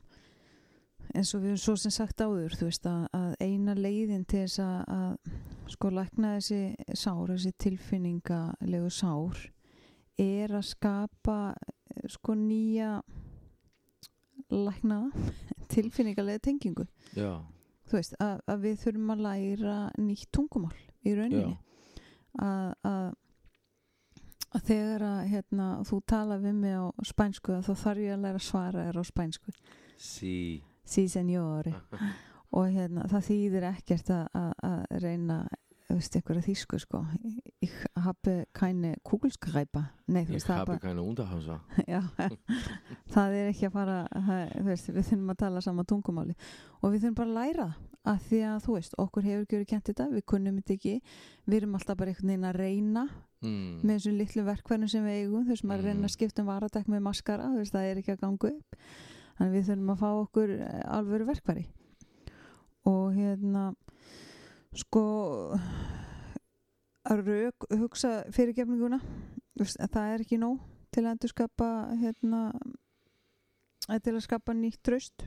eins 1.15 1.35
og 1.35 1.43
við 1.43 1.49
höfum 1.55 1.59
svo 1.59 1.77
sem 1.77 1.91
sagt 1.91 2.21
áður 2.21 2.53
þú 2.57 2.65
veist 2.69 2.87
að, 2.87 3.07
að 3.13 3.35
eina 3.41 3.75
leiðin 3.75 4.25
til 4.25 4.43
þess 4.45 4.59
að, 4.59 4.85
að 4.89 5.17
sko 5.73 5.91
lækna 5.91 6.35
þessi 6.37 6.75
sár, 6.95 7.29
þessi 7.29 7.53
tilfinningalegu 7.59 8.91
sár 8.91 9.41
er 10.19 10.49
að 10.53 10.63
skapa 10.65 11.55
eh, 11.97 12.09
sko 12.09 12.35
nýja 12.35 13.01
læknaða 14.53 15.27
tilfinningarlega 15.73 16.45
tengingu. 16.45 16.87
Já, 17.17 17.41
þú 17.89 17.99
veist, 17.99 18.17
að, 18.23 18.43
að 18.53 18.65
við 18.67 18.79
þurfum 18.85 19.15
að 19.15 19.25
læra 19.27 19.77
nýtt 20.01 20.31
tungumál 20.35 20.77
í 21.03 21.17
rauninni. 21.19 21.57
Að, 22.43 22.73
að 22.89 23.11
að 24.53 24.67
þegar 24.69 25.03
að 25.09 25.21
hérna, 25.33 25.67
þú 25.89 25.99
tala 26.13 26.37
við 26.43 26.59
mig 26.61 26.75
á 26.77 26.85
spænsku 27.09 27.55
þá 27.65 27.73
þarf 27.73 28.03
ég 28.05 28.13
að 28.13 28.27
læra 28.27 28.43
svara 28.45 28.85
þér 28.85 28.99
á 29.01 29.05
spænsku. 29.09 29.55
Sí 29.97 30.37
sí 30.85 31.09
senjóri 31.09 31.73
og 32.57 32.69
hérna, 32.73 33.07
það 33.11 33.27
þýðir 33.29 33.69
ekkert 33.71 34.11
að 34.13 34.97
reyna 35.03 35.39
þú 35.93 35.99
veist, 35.99 36.15
einhverja 36.17 36.43
þýsku 36.47 36.79
sko. 36.81 37.01
Ég 37.61 37.73
hafi 38.01 38.35
kæni 38.57 38.93
kúkulskræpa 39.05 39.83
nei, 40.09 40.23
þú 40.25 40.33
ég 40.33 40.39
veist, 40.39 40.49
það 40.49 40.55
er 40.55 40.61
hafi 40.61 40.71
bara 40.71 40.83
keine 40.87 41.05
Unterhausa 41.05 41.59
Já, 41.93 42.01
það 43.13 43.37
er 43.39 43.51
ekki 43.51 43.69
að 43.69 43.75
fara 43.75 43.97
það, 44.13 44.45
þú 44.55 44.65
veist, 44.71 44.89
við 44.89 45.09
þurfum 45.11 45.35
að 45.35 45.41
tala 45.43 45.65
sama 45.65 45.85
tungumáli. 45.93 46.37
Og 46.81 46.95
við 46.95 47.05
þurfum 47.05 47.19
bara 47.21 47.29
að 47.29 47.37
læra 47.41 47.69
að 48.13 48.25
því 48.31 48.41
að 48.49 48.65
þú 48.65 48.79
veist, 48.79 48.97
okkur 49.05 49.29
hefur 49.29 49.45
gjörið 49.53 49.69
kent 49.75 49.91
þetta. 49.91 50.09
Við 50.15 50.27
kunnum 50.33 50.59
þetta 50.63 50.75
ekki, 50.79 50.95
við 51.45 51.59
erum 51.61 51.77
alltaf 51.79 52.01
bara 52.01 52.15
einhvern 52.15 52.33
veginn 52.33 52.49
að 52.49 52.59
reyna 52.63 53.05
mm. 53.45 53.69
með 53.83 53.93
þessum 53.93 54.19
litlu 54.23 54.47
verkverðum 54.49 54.93
sem 54.95 55.07
við 55.07 55.21
eigum. 55.21 55.45
Þú 55.45 55.55
veist, 55.55 55.69
maður 55.69 55.85
að 55.85 55.93
reyna 55.93 56.09
að 56.09 56.17
skipta 56.17 56.43
um 56.43 56.51
varadekk 56.51 56.91
með 56.91 57.05
maskara 57.11 57.53
þú 57.53 57.61
veist, 57.61 57.77
það 57.77 57.91
er 57.91 58.03
ekki 58.03 58.17
að 58.17 58.25
ganga 58.25 58.53
upp. 58.57 58.83
Þannig 59.37 59.55
við 59.59 59.69
þurfum 59.69 59.95
að 59.95 60.03
fá 60.03 60.09
okkur 60.11 60.57
eh, 60.57 60.83
alvöru 60.97 61.29
verkværi 61.29 61.69
og 62.91 63.15
hérna 63.15 63.69
sko 64.79 65.03
að 67.11 67.25
rauk, 67.27 67.67
hugsa 67.81 68.23
fyrirgefninguna 68.33 69.01
það 69.59 70.13
er 70.15 70.25
ekki 70.25 70.39
nóg 70.41 70.63
til 70.95 71.05
að 71.09 71.27
skapa 71.33 71.69
hérna 72.01 72.45
til 74.05 74.15
að 74.15 74.25
skapa 74.25 74.55
nýtt 74.57 74.81
tröst 74.87 75.27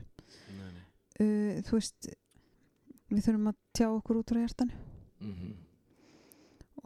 nei, 0.56 0.70
nei. 0.72 0.82
uh, 1.20 1.60
þú 1.66 1.78
veist 1.78 2.10
við 3.12 3.22
þurfum 3.28 3.52
að 3.52 3.60
tjá 3.76 3.86
okkur 3.92 4.18
út 4.18 4.32
frá 4.32 4.42
hjartanu. 4.42 4.82
Mm 5.22 5.54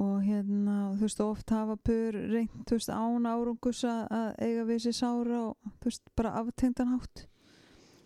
og 0.01 0.23
hérna, 0.25 0.75
þú 0.97 1.05
veist, 1.05 1.21
oft 1.21 1.51
hafa 1.53 1.75
pur 1.85 2.17
reynt, 2.31 2.55
þú 2.69 2.79
veist, 2.79 2.89
án 2.89 3.27
árangus 3.29 3.83
að 3.85 4.15
að 4.17 4.29
eiga 4.47 4.63
við 4.69 4.79
sér 4.87 4.97
sára 4.97 5.41
og 5.43 5.73
þú 5.81 5.91
veist, 5.91 6.05
bara 6.17 6.33
aftengdan 6.41 6.95
hátt. 6.95 7.27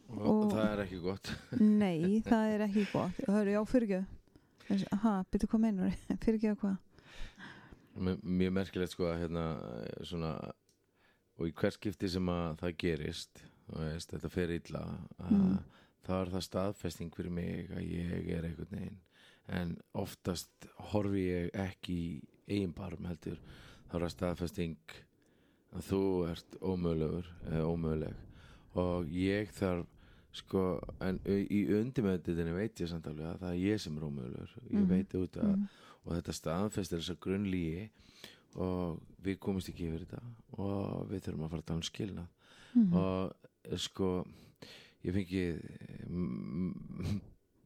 Og, 0.09 0.25
Og- 0.27 0.53
það 0.53 0.73
er 0.73 0.83
ekki 0.85 1.01
gott. 1.05 1.31
Nei, 1.61 2.21
það 2.27 2.55
er 2.55 2.65
ekki 2.67 2.87
gott. 2.93 3.21
Það 3.21 3.41
eru, 3.41 3.55
já, 3.55 3.61
fyrirgjöf 3.71 4.11
aha, 4.93 5.15
byrju 5.31 5.49
hvað 5.53 5.61
meinar 5.67 5.97
fyrirgjöf 6.25 6.59
hvað? 6.63 6.77
Mjög- 7.95 8.53
merkilegt 8.57 8.91
sko 8.95 9.07
að 9.11 9.21
hérna 9.23 9.45
svona 10.03 10.33
og 11.39 11.49
í 11.49 11.53
hver 11.55 11.75
skipti 11.75 12.09
sem 12.11 12.29
að 12.31 12.57
það 12.63 12.77
gerist 12.83 13.43
og 13.71 13.79
veist, 13.81 14.11
þetta 14.13 14.31
fer 14.31 14.51
illa 14.55 14.83
að 15.19 15.31
Mm. 15.35 15.59
þá 16.05 16.13
er 16.21 16.31
það 16.35 16.43
staðfesting 16.49 17.15
fyrir 17.17 17.33
mig 17.33 17.71
að 17.73 17.87
ég 17.89 18.29
er 18.37 18.45
einhvern 18.45 18.71
veginn. 18.75 18.99
En 19.49 19.71
oftast 19.95 20.67
horfi 20.93 21.23
ég 21.31 21.51
ekki 21.55 21.95
í 21.97 22.23
eigin 22.49 22.75
barm 22.77 23.07
heldur. 23.09 23.39
Þá 23.89 23.95
er 23.97 24.05
það 24.05 24.13
staðfesting 24.15 24.77
að 25.75 25.87
þú 25.89 26.01
ert 26.31 26.59
ómögulegur 26.61 27.31
eða 27.49 27.71
ómöguleg. 27.73 28.15
Og 28.75 29.09
ég 29.17 29.51
þarf 29.57 29.87
sko, 30.35 30.61
en 31.01 31.19
í 31.31 31.61
undirmöndiðinni 31.79 32.55
veit 32.57 32.81
ég 32.83 32.89
samt 32.91 33.07
alveg 33.07 33.27
að 33.31 33.41
það 33.45 33.53
er 33.55 33.61
ég 33.63 33.81
sem 33.85 33.97
er 34.01 34.07
ómögulegur 34.09 34.55
ég 34.71 34.79
Mhm. 34.81 34.89
veit 34.91 35.15
út 35.21 35.37
að 35.39 35.53
mm. 35.57 35.67
og 36.05 36.13
þetta 36.17 36.33
staðfestir 36.41 36.99
þessa 37.03 37.17
grunnlíi 37.23 37.85
og 38.57 39.01
við 39.25 39.39
komumst 39.43 39.69
ekki 39.71 39.87
yfir 39.89 40.05
þetta 40.07 40.23
og 40.59 41.07
við 41.11 41.23
þurfum 41.27 41.45
að 41.47 41.51
fara 41.55 41.63
að 41.63 41.69
tala 41.71 41.83
um 41.83 41.89
skilnað 41.91 42.27
Mm. 42.75 42.93
og 42.99 43.35
eh, 43.71 43.77
sko 43.79 44.25
ég 45.05 45.13
fengi 45.15 45.43
m- 46.11 47.21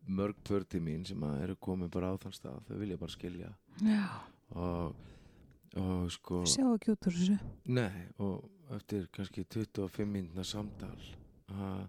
mörg 0.08 0.36
tvörti 0.44 0.80
mín 0.80 1.06
sem 1.08 1.20
að 1.24 1.42
eru 1.46 1.56
komið 1.56 1.90
bara 1.94 2.10
á 2.12 2.20
þann 2.20 2.34
stað 2.36 2.62
þau 2.68 2.76
vilja 2.80 2.98
bara 3.00 3.12
skilja 3.14 3.50
já, 3.80 4.04
og, 4.56 4.94
og 5.80 6.10
sko 6.12 6.42
sjá 6.48 6.66
ekki 6.74 6.92
út 6.92 7.08
úr 7.08 7.16
þessu 7.16 7.38
nei 7.72 8.04
og 8.18 8.44
eftir 8.76 9.08
kannski 9.12 9.44
25 9.44 10.04
mínúna 10.12 10.44
samtal 10.44 10.92
að, 11.48 11.88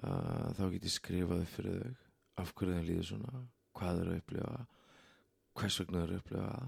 þá 0.00 0.64
get 0.74 0.84
ég 0.88 0.92
skrifað 0.94 1.42
upp 1.44 1.52
fyrir 1.56 1.78
þau 1.82 2.42
af 2.42 2.50
hverju 2.54 2.74
þeim 2.76 2.88
líður 2.90 3.06
svona 3.10 3.44
hvað 3.76 3.96
þau 3.96 4.02
eru 4.02 4.12
að 4.12 4.20
upplifa 4.20 4.66
hvers 5.56 5.78
vegna 5.80 5.98
þau 6.00 6.04
eru 6.06 6.16
að 6.16 6.20
upplifa 6.20 6.48
það 6.50 6.66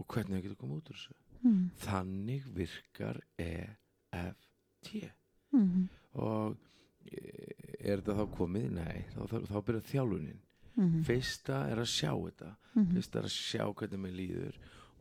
og 0.00 0.06
hvernig 0.14 0.36
þau 0.38 0.44
getur 0.46 0.60
komið 0.62 0.76
út 0.80 0.90
úr 0.94 1.00
þessu 1.00 1.16
mm. 1.44 1.62
þannig 1.86 2.50
virkar 2.60 3.22
EFT 3.46 5.10
Mm. 5.50 5.88
og 6.14 6.54
eh, 7.10 7.80
er 7.82 7.98
þetta 7.98 8.14
þá 8.20 8.26
komið? 8.36 8.66
Nei, 8.76 9.00
þá, 9.10 9.18
þá, 9.26 9.36
þá 9.50 9.56
byrjar 9.66 9.88
þjálfunin 9.90 10.38
Mm. 10.78 11.00
fyrsta 11.04 11.56
er 11.72 11.80
að 11.82 11.88
sjá 11.90 12.12
þetta 12.14 12.52
Mm. 12.78 12.84
fyrsta 12.94 13.18
er 13.18 13.26
að 13.26 13.34
sjá 13.34 13.64
hvernig 13.74 13.98
mér 14.04 14.14
líður 14.14 14.58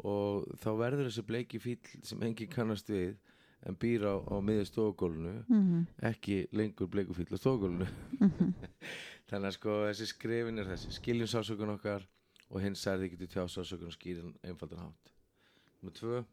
og 0.09 0.47
þá 0.57 0.69
verður 0.79 1.05
þessi 1.07 1.23
bleiki 1.29 1.59
fíl 1.61 1.77
sem 2.03 2.23
enginn 2.25 2.49
kannast 2.49 2.89
við 2.89 3.13
en 3.67 3.75
býr 3.75 4.05
á, 4.07 4.15
á 4.23 4.35
miður 4.39 4.67
stofugólunu 4.69 5.33
Mm. 5.49 5.85
ekki 6.01 6.47
lengur 6.55 6.87
bleiku 6.87 7.13
fíl 7.13 7.27
á 7.33 7.37
stofugólunu 7.37 7.87
Mm. 8.19 8.53
þannig 9.29 9.47
að 9.51 9.57
sko 9.57 9.77
þessi 9.89 10.07
skrifin 10.13 10.59
er 10.59 10.65
þessi 10.71 10.91
skiljum 10.95 11.27
sásökun 11.27 11.75
okkar 11.75 12.07
og 12.49 12.61
hins 12.61 12.81
særði 12.85 13.11
getur 13.11 13.27
tjá 13.27 13.43
sásökun 13.47 13.91
og 13.91 13.97
skýrin 13.97 14.35
einfaldan 14.43 14.79
hátt 14.87 15.13
Númer 15.81 15.93
tvö 15.95 16.25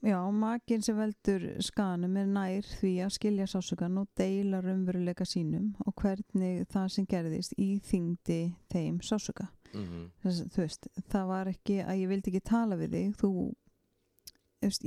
Já, 0.00 0.16
makinn 0.32 0.80
sem 0.80 0.96
veldur 0.96 1.42
skanum 1.60 2.14
er 2.16 2.24
nær 2.26 2.64
því 2.80 2.92
að 3.04 3.10
skilja 3.12 3.44
sásugan 3.46 3.98
og 4.00 4.06
deila 4.16 4.62
raunveruleika 4.64 5.26
sínum 5.28 5.74
og 5.84 5.92
hvernig 6.00 6.62
það 6.72 6.86
sem 6.94 7.04
gerðist 7.10 7.52
í 7.60 7.76
þingdi 7.84 8.38
þeim 8.72 9.02
sásuga. 9.04 9.50
mm 9.74 10.06
Þess, 10.22 10.46
þú 10.48 10.62
veist, 10.62 10.88
það 11.12 11.26
var 11.28 11.50
ekki 11.52 11.76
að 11.84 12.00
ég 12.00 12.08
vildi 12.08 12.32
ekki 12.32 12.40
tala 12.40 12.76
við 12.80 12.90
þig, 12.96 13.12
þú, 13.20 13.30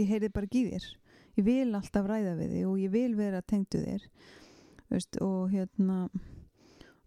ég 0.02 0.10
heyrði 0.10 0.32
bara 0.34 0.48
þér. 0.50 0.88
Ég 1.36 1.43
vil 1.43 1.76
alltaf 1.76 2.08
ræða 2.08 2.38
við 2.39 2.56
þig 2.56 2.69
og 2.69 2.80
ég 2.80 2.93
vil 2.93 3.12
vera 3.17 3.41
tengdu 3.43 3.82
þér. 3.84 4.08
Veist, 4.93 5.17
og 5.24 5.50
hérna, 5.52 6.06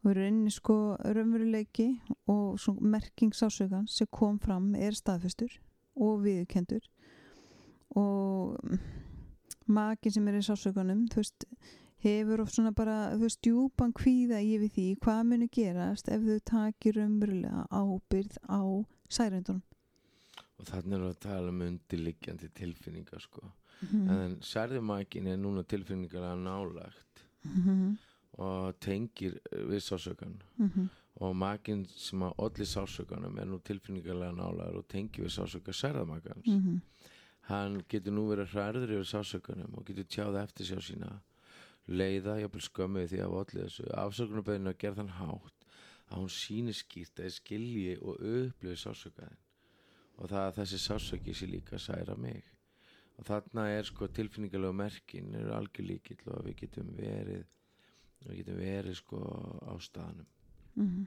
og 0.04 0.14
rauninni 0.16 0.50
sko 0.52 0.96
raunveruleiki 0.98 1.88
og 2.30 2.58
svo 2.60 2.74
merking 2.80 3.34
sásugan 3.34 3.88
sem 3.90 4.08
kom 4.10 4.38
fram 4.42 4.74
er 4.74 4.96
staðfestur 4.96 5.52
og 5.98 6.22
viðurkendur 6.24 6.84
og 7.98 8.78
makin 9.66 10.14
sem 10.14 10.28
er 10.28 10.38
í 10.38 10.44
sásökunum 10.46 11.06
þú 11.12 11.22
veist, 11.22 11.46
hefur 12.04 12.44
oft 12.44 12.54
svona 12.56 12.72
bara 12.76 12.98
þú 13.14 13.24
veist, 13.26 13.40
djúpan 13.44 13.94
kvíða 13.96 14.40
yfir 14.44 14.72
því 14.74 14.88
hvað 15.02 15.22
muni 15.32 15.48
gerast 15.52 16.10
ef 16.12 16.24
þau 16.24 16.44
takir 16.52 17.00
umverulega 17.04 17.66
ábyrð 17.70 18.38
á 18.46 18.62
særendunum 19.12 19.64
og 20.58 20.66
þannig 20.66 21.02
við 21.02 21.08
að 21.10 21.22
tala 21.26 21.54
um 21.54 21.64
undirliggjandi 21.68 22.52
tilfinningar 22.54 23.22
sko 23.22 23.50
mm 23.80 24.10
en 24.10 24.38
særðumækin 24.42 25.26
er 25.26 25.36
núna 25.36 25.62
tilfinningarlega 25.62 26.34
nálagt 26.34 27.24
-hmm. 27.44 27.96
og 28.32 28.80
tengir 28.80 29.38
eh, 29.52 29.64
við 29.64 29.80
sásökan 29.80 30.42
Mm 30.58 30.88
og 31.18 31.34
makinn 31.36 31.82
sem 31.98 32.22
að 32.22 32.36
olli 32.44 32.66
sásökanum 32.68 33.38
er 33.42 33.46
nú 33.50 33.58
tilfinningarlega 33.66 34.36
nálagur 34.36 34.82
og 34.82 34.88
tengir 34.88 35.24
við 35.24 35.34
sásöka 35.34 35.72
særðamakans. 35.72 36.46
-hmm. 36.46 36.80
hann 37.40 37.82
getur 37.88 38.12
nú 38.12 38.28
verið 38.28 38.52
hræður 38.52 38.90
yfir 38.90 39.04
sásökanum 39.04 39.74
og 39.74 39.84
getur 39.86 40.04
tjáð 40.04 40.42
eftir 40.42 40.66
sjá 40.66 40.80
sína 40.80 41.20
leiða, 41.86 42.40
jafnvel 42.40 42.60
skömmið 42.60 43.08
því 43.08 43.18
að 43.24 43.34
olli 43.40 43.62
þessu. 43.62 43.84
Afsökunarbeðinu 43.94 44.70
að 44.70 44.78
gera 44.78 44.94
þann 44.94 45.08
hátt 45.08 45.64
að 46.10 46.18
hún 46.18 46.28
síni 46.28 46.72
skýrt 46.72 47.20
að 47.20 47.30
skilji 47.30 47.96
og 48.00 48.20
upplifi 48.20 48.76
sásökaðin 48.76 49.42
og 50.18 50.28
það 50.28 50.44
að 50.46 50.56
þessi 50.58 50.78
sásöki 50.78 51.34
sé 51.34 51.46
líka 51.46 51.76
að 51.76 51.86
særa 51.86 52.16
mig 52.16 52.44
og 53.18 53.26
þarna 53.26 53.68
er 53.74 53.86
sko 53.88 54.08
tilfinningarlega 54.14 54.78
merkin 54.78 55.34
eru 55.34 55.54
algjör 55.56 55.88
líkill 55.88 56.20
og 56.34 56.44
við 56.46 56.60
getum 56.64 56.92
verið 56.96 57.46
við 58.26 58.36
getum 58.40 58.60
verið 58.62 58.98
sko 58.98 59.22
á 59.66 59.74
staðnum. 59.82 60.28
Mm 60.78 61.06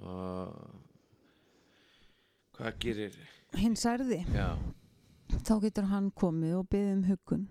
og 0.00 0.54
hvað 2.56 2.78
gerir 2.84 3.18
hinn 3.58 3.76
særði. 3.78 4.22
Já, 4.34 4.54
þá 5.44 5.54
getur 5.66 5.90
hann 5.90 6.10
komið 6.16 6.56
og 6.60 6.68
beðið 6.72 6.92
um 6.94 7.04
huggun 7.08 7.46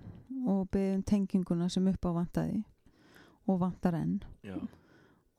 og 0.49 0.67
beðið 0.73 0.97
um 0.97 1.05
tenginguna 1.11 1.69
sem 1.69 1.87
upp 1.91 2.09
á 2.09 2.11
vantaði 2.15 2.59
og 3.49 3.61
vantar 3.63 3.97
enn. 3.99 4.19
Já, 4.45 4.57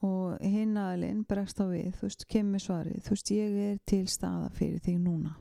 og 0.06 0.40
hinn 0.42 0.78
aðlinn 0.80 1.24
bregst 1.28 1.60
á 1.60 1.66
við 1.68 1.92
þú 1.98 2.08
veist, 2.08 2.26
kemur 2.30 2.62
svarið, 2.62 3.02
þú 3.04 3.16
veist, 3.16 3.32
ég 3.36 3.60
er 3.66 3.78
til 3.86 4.04
staða 4.08 4.50
fyrir 4.56 4.82
þig 4.84 5.00
núna 5.02 5.36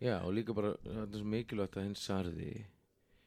já 0.00 0.18
og 0.22 0.32
líka 0.34 0.54
bara 0.54 0.74
þetta 0.82 1.10
er 1.10 1.18
svo 1.18 1.30
mikilvægt 1.34 1.76
að 1.76 1.88
hinn 1.88 1.98
sarði 1.98 2.52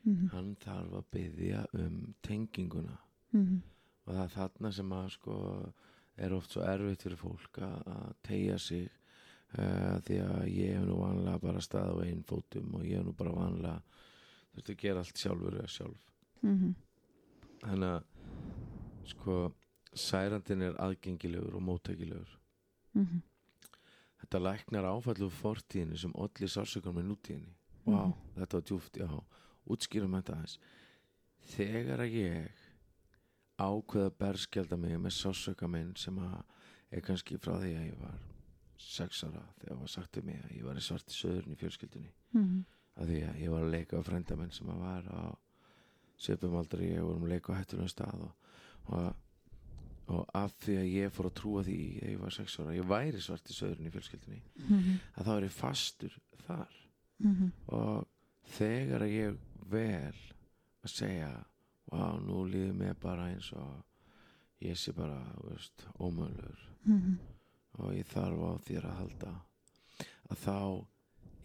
mm 0.08 0.30
hann 0.32 0.56
þarf 0.56 0.94
að 0.94 1.06
byggja 1.12 1.66
um 1.74 2.14
tenginguna. 2.24 2.98
-hmm. 3.34 3.62
og 4.06 4.14
það 4.14 4.24
er 4.24 4.30
þarna 4.30 4.72
sem 4.72 4.92
að 4.92 5.10
sko 5.10 5.34
er 6.18 6.34
oft 6.34 6.52
svo 6.52 6.64
erfitt 6.66 7.04
fyrir 7.06 7.18
fólk 7.18 7.60
að, 7.62 8.14
tegja 8.24 8.58
sig 8.58 8.90
uh, 9.58 10.00
því 10.08 10.20
að 10.24 10.48
ég 10.48 10.76
hef 10.78 10.86
nú 10.88 10.98
vanlega 11.02 11.40
bara 11.44 11.62
stað 11.62 11.94
á 11.94 12.06
einn 12.06 12.24
fótum 12.24 12.76
og 12.76 12.86
ég 12.86 12.98
hef 12.98 13.06
nú 13.06 13.14
bara 13.14 13.36
vanlega 13.36 13.82
þurfti 14.54 14.74
að 14.74 14.82
gera 14.82 15.04
allt 15.04 15.22
sjálfur 15.22 15.60
eða 15.60 15.68
sjálf. 15.68 16.12
Mhm, 16.42 16.76
þannig 17.62 17.90
að 17.90 18.04
sko 19.12 19.38
særandin 19.94 20.62
er 20.62 20.80
aðgengilegur 20.82 21.56
og 21.56 21.66
móttækilegur. 21.70 22.38
Mhm, 22.94 23.22
þetta 24.22 24.40
læknar 24.44 24.88
áfallu 24.92 25.30
fortíðinu 25.30 25.98
sem 25.98 26.12
olli 26.16 26.48
sársökar 26.50 26.94
með 26.94 27.06
nútíðinni. 27.12 27.54
Vá, 27.86 28.02
Mhm. 28.06 28.14
þetta 28.36 28.54
var 28.54 28.62
djúft, 28.62 28.98
já. 28.98 29.24
Útskýrum 29.70 30.16
þetta 30.18 30.34
aðeins. 30.36 30.58
Þegar 31.48 32.00
að 32.00 32.12
ég 32.14 32.50
ákveða 33.60 34.12
berskjálda 34.20 34.78
mig 34.78 34.98
með 35.00 35.14
sársöka 35.18 35.68
minn 35.70 35.96
sem 35.96 36.18
að 36.22 36.44
er 36.92 37.02
kannski 37.02 37.38
frá 37.42 37.56
því 37.60 37.72
að 37.76 37.86
ég 37.92 38.00
var 38.00 38.18
sex 38.78 39.24
ára 39.24 39.42
þegar 39.60 39.80
var 39.80 39.88
sagt 39.88 40.18
um 40.18 40.26
mig 40.26 40.42
að 40.44 40.58
ég 40.58 40.64
var 40.64 40.76
í 40.76 40.84
svarti 40.86 41.16
söðurinn 41.18 41.56
í 41.56 41.58
fjölskyldunni. 41.58 42.12
Mhm, 42.34 42.66
að 42.98 43.08
því 43.08 43.22
að 43.30 43.40
ég 43.42 43.50
var 43.50 43.64
að 43.64 43.72
leika 43.72 43.98
á 43.98 44.02
frendamenn 44.04 44.52
sem 44.54 44.68
að 44.68 44.80
var 44.80 45.04
á 45.10 45.38
svipum 46.18 46.56
aldrei 46.58 46.92
ég 46.94 47.02
vorum 47.02 47.24
að 47.26 47.30
leika 47.36 47.54
á 47.54 47.60
hættulegum 47.62 47.90
stað 47.94 48.22
og, 48.22 48.34
og, 48.90 49.16
og 50.08 50.30
af 50.40 50.54
því 50.64 50.76
að 50.82 50.92
ég 50.94 51.12
fór 51.12 51.28
að 51.30 51.36
trúa 51.42 51.64
því 51.68 51.78
þegar 52.00 52.12
ég 52.14 52.20
var 52.22 52.36
sex 52.38 52.60
ára 52.60 52.76
ég 52.78 52.88
væri 52.88 53.22
svarti 53.22 53.54
söðurinn 53.58 53.90
í 53.90 53.94
fjölskyldunni 53.96 54.42
mhm, 54.68 55.00
að 55.18 55.26
þá 55.28 55.32
er 55.38 55.48
ég 55.48 55.56
fastur 55.58 56.18
þar. 56.46 56.76
Mhm, 57.20 57.50
og 57.76 58.08
þegar 58.58 59.04
að 59.08 59.16
ég 59.18 59.38
vel 59.68 60.22
að 60.86 60.94
segja 60.94 61.32
vá, 61.92 62.06
nú 62.24 62.46
líður 62.48 62.78
mér 62.80 62.94
bara 63.02 63.28
eins 63.34 63.52
og 63.54 63.84
ég 64.64 64.78
sé 64.80 64.94
bara, 64.96 65.20
ómöðlur 66.00 66.62
mhm, 66.86 67.18
og 67.80 67.92
ég 67.94 68.08
þarf 68.10 68.40
á 68.48 68.52
þér 68.68 68.88
að 68.90 68.98
halda 69.02 69.34
að 70.32 70.38
þá 70.46 70.56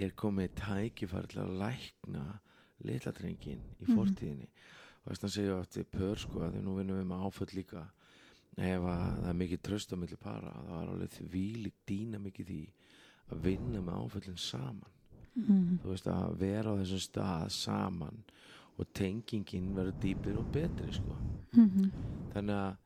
er 0.03 0.14
komið 0.18 0.55
tækifæri 0.59 1.29
til 1.33 1.42
að 1.42 1.57
lækna 1.61 2.22
litla 2.83 3.12
drengin 3.14 3.61
í 3.81 3.85
Mhm. 3.87 3.94
fortíðinni. 3.96 4.48
Og 5.05 5.12
þess 5.12 5.25
að 5.25 5.35
segja 5.35 5.59
átti 5.61 5.85
pör 5.85 6.16
sko 6.18 6.40
að 6.40 6.55
því 6.57 6.62
nú 6.62 6.77
vinnum 6.79 6.98
við 6.98 7.07
með 7.11 7.22
áföll 7.27 7.55
líka 7.55 7.83
ef 8.56 8.82
að 8.82 9.04
það 9.22 9.28
er 9.32 9.38
mikið 9.40 9.62
tröst 9.62 9.92
á 9.92 9.96
milli 9.96 10.16
para 10.20 10.52
það 10.68 10.82
er 10.82 10.92
alveg 10.92 11.10
því 11.18 11.44
lík 11.66 11.74
dýna 11.88 12.18
mikið 12.20 12.46
því 12.52 12.60
að 13.32 13.42
vinna 13.46 13.80
með 13.80 14.00
áföllin 14.02 14.38
saman. 14.38 14.92
Mhm, 15.34 15.78
þú 15.82 15.88
veist 15.88 16.06
að 16.12 16.36
vera 16.36 16.72
á 16.72 16.78
þessum 16.82 17.00
stað 17.00 17.50
saman 17.50 18.22
og 18.78 18.86
tengingin 18.92 19.74
verður 19.76 20.00
dýpir 20.00 20.38
og 20.38 20.50
betri 20.52 20.92
sko. 20.92 21.16
Mhm. 21.56 21.92
þannig 22.32 22.56
að 22.56 22.76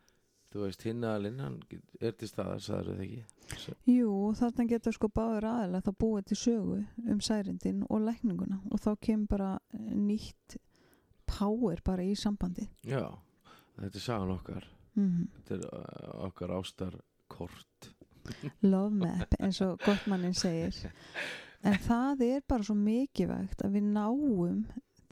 þú 0.52 0.62
veist 0.64 0.82
hinn 0.82 1.02
aðalinn 1.04 1.40
hann 1.40 1.58
er 2.00 2.12
til 2.12 2.28
staðar 2.28 2.62
sagður 2.62 2.96
það 2.96 3.02
ekki? 3.04 3.24
Svo, 3.56 3.74
Jú, 3.86 4.12
þarna 4.34 4.66
getur 4.68 4.92
sko 4.96 5.08
báður 5.08 5.46
aðeins 5.50 5.84
þá 5.86 5.92
búið 6.02 6.24
til 6.26 6.36
sögu 6.36 6.78
um 7.10 7.20
særindin 7.20 7.82
og 7.90 8.00
lækninguna 8.06 8.60
og 8.70 8.80
þá 8.80 8.96
kemur 9.00 9.28
bara 9.28 9.50
nýtt 9.74 10.56
power 11.26 11.80
bara 11.84 12.02
í 12.02 12.14
sambandi 12.18 12.68
já, 12.86 13.02
þetta 13.78 13.94
er 13.94 14.00
sagan 14.06 14.34
okkar 14.34 14.66
mm. 14.96 15.26
þetta 15.36 15.56
er 15.56 15.66
uh, 15.68 16.26
okkar 16.26 16.54
ástar 16.56 16.98
kort 17.30 17.90
love 18.66 18.90
map 18.90 19.36
eins 19.38 19.60
og 19.62 19.78
gottmannin 19.84 20.34
segir. 20.34 20.74
En 21.66 21.78
það 21.82 22.24
er 22.26 22.42
bara 22.46 22.66
svo 22.66 22.74
mikilvægt 22.78 23.62
að 23.64 23.78
við 23.78 23.86
náum 23.94 24.64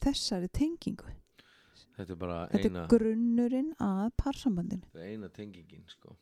þessari 0.03 0.51
tengingu. 0.53 1.07
Þetta 1.95 2.11
er 2.11 2.19
bara 2.19 2.39
þetta 2.51 2.69
eina, 2.69 2.83
er 2.83 2.91
grunnurinn 2.91 3.71
að 3.83 4.09
parsambandinu. 4.19 4.89
Eina 4.99 5.31
tengingin 5.31 5.87
sko. 5.87 6.17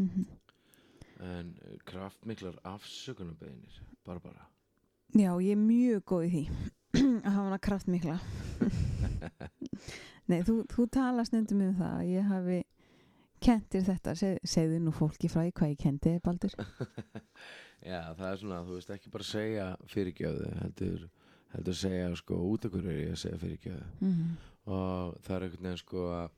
Mm 0.00 0.28
en 1.18 1.56
uh, 1.62 1.78
kraftmiklar 1.84 2.58
afsökunarbeginir 2.62 3.82
bara 4.06 4.20
bara 4.20 4.46
Já, 5.12 5.40
ég 5.40 5.50
er 5.50 5.56
mjög 5.56 6.02
góð 6.04 6.24
í 6.24 6.30
því 6.30 6.42
að 7.26 7.32
hafa 7.32 7.44
hana 7.46 7.58
kraftmikla. 7.64 8.16
Nei, 10.28 10.42
þú, 10.44 10.58
þú 10.68 10.84
tala 10.92 11.24
stundum 11.24 11.62
um 11.64 11.78
það 11.78 11.94
að 11.94 12.10
ég 12.10 12.26
hafi 12.28 12.58
kentir 13.42 13.84
þetta, 13.86 14.14
Seg, 14.18 14.40
segðu 14.46 14.80
nú 14.82 14.92
fólki 14.94 15.30
frá 15.30 15.44
hvað 15.46 15.72
ég 15.72 15.80
kendi, 15.82 16.16
Baldur. 16.24 16.54
Já 17.90 18.00
það 18.18 18.28
er 18.30 18.40
svona 18.42 18.58
þú 18.66 18.76
veist 18.78 18.90
ekki 18.90 19.12
bara 19.14 19.26
segja 19.26 19.66
fyrirgjöðu 19.92 20.48
heldur, 20.58 21.06
heldur 21.54 21.78
segja 21.78 22.10
sko 22.18 22.40
út 22.48 22.66
af 22.66 22.74
hverju 22.74 22.90
er 22.90 23.00
ég 23.04 23.14
að 23.14 23.20
segja 23.22 23.38
fyrirgjöðu 23.44 23.86
mm. 24.02 24.32
og 24.74 25.14
það 25.22 25.36
er 25.36 25.46
einhvern 25.46 25.68
veginn 25.68 25.80
sko 25.84 26.04
að 26.16 26.28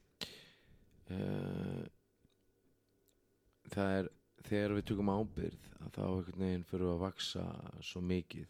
uh, 1.16 1.82
það 3.72 3.96
er 3.96 4.10
þegar 4.50 4.76
við 4.76 4.88
tökum 4.92 5.12
ábyrð 5.14 5.68
þá 5.96 6.02
einhvern 6.04 6.44
veginn 6.44 6.66
fyrir 6.68 6.86
við 6.90 6.94
að 6.94 7.04
vaksa 7.06 7.46
svo 7.84 8.04
mikið. 8.04 8.48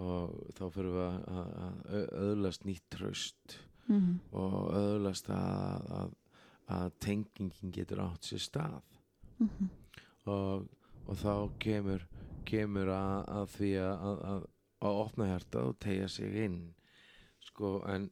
Og 0.00 0.34
þá 0.54 0.64
fyrir 0.70 0.92
við 0.94 1.04
að, 1.04 1.22
að, 1.34 1.48
að 1.60 2.10
öðlast 2.24 2.64
nýtt 2.68 2.84
tröst 2.94 3.60
Mm. 3.90 4.20
og 4.38 4.68
öðlast 4.78 5.26
að, 5.34 5.86
að, 5.98 6.10
að 6.70 6.94
tengingin 7.02 7.74
getur 7.74 8.04
átt 8.06 8.30
sér 8.30 8.46
stað 8.46 8.80
Mm. 9.40 9.70
og, 10.28 10.66
og 11.08 11.16
þá 11.16 11.34
kemur 11.64 12.02
kemur 12.44 12.90
að, 12.92 13.20
að 13.32 13.46
því 13.54 13.70
að, 13.80 14.02
að, 14.04 14.42
að, 14.84 14.98
opna 15.04 15.28
hjartað 15.30 15.68
og 15.70 15.78
tegja 15.80 16.08
sig 16.12 16.36
inn 16.44 16.58
sko 17.46 17.70
en 17.88 18.10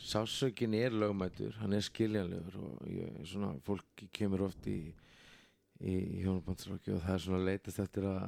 sásökin 0.00 0.76
er 0.78 0.96
lögmætur 0.96 1.58
hann 1.60 1.76
er 1.76 1.84
skiljanlegur 1.84 2.56
og 2.64 2.86
ég, 2.88 3.18
svona, 3.28 3.52
fólk 3.66 4.06
kemur 4.16 4.46
oft 4.48 4.66
í 4.70 4.78
í, 5.82 5.92
í 5.92 6.22
hjónabandsróki 6.22 6.94
og 6.94 7.04
það 7.04 7.14
er 7.14 7.24
svona 7.26 7.44
leitast 7.50 7.82
eftir 7.84 8.08
að, 8.08 8.24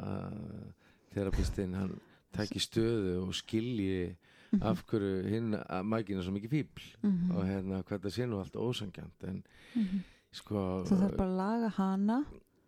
terapistinn 1.14 1.76
hann 1.78 1.96
tæki 2.34 2.60
stöðu 2.60 3.20
og 3.22 3.34
skilji 3.38 4.16
af 4.62 4.84
hverju 4.86 5.28
hinn 5.30 5.54
að 5.54 5.84
mækina 5.90 6.22
svo 6.22 6.32
mikið 6.36 6.50
fíbl 6.54 6.82
Mm. 7.02 7.30
og 7.36 7.44
hérna 7.46 7.82
hvað 7.84 8.00
það 8.04 8.14
sé 8.16 8.26
nú 8.28 8.38
allt 8.40 8.54
ósangjant 8.56 9.24
en 9.28 9.42
Mm. 9.74 10.02
sko 10.32 10.84
Þú 10.86 10.96
þarf 11.00 11.16
bara 11.16 11.30
að 11.30 11.36
laga 11.36 11.68
hana 11.78 12.24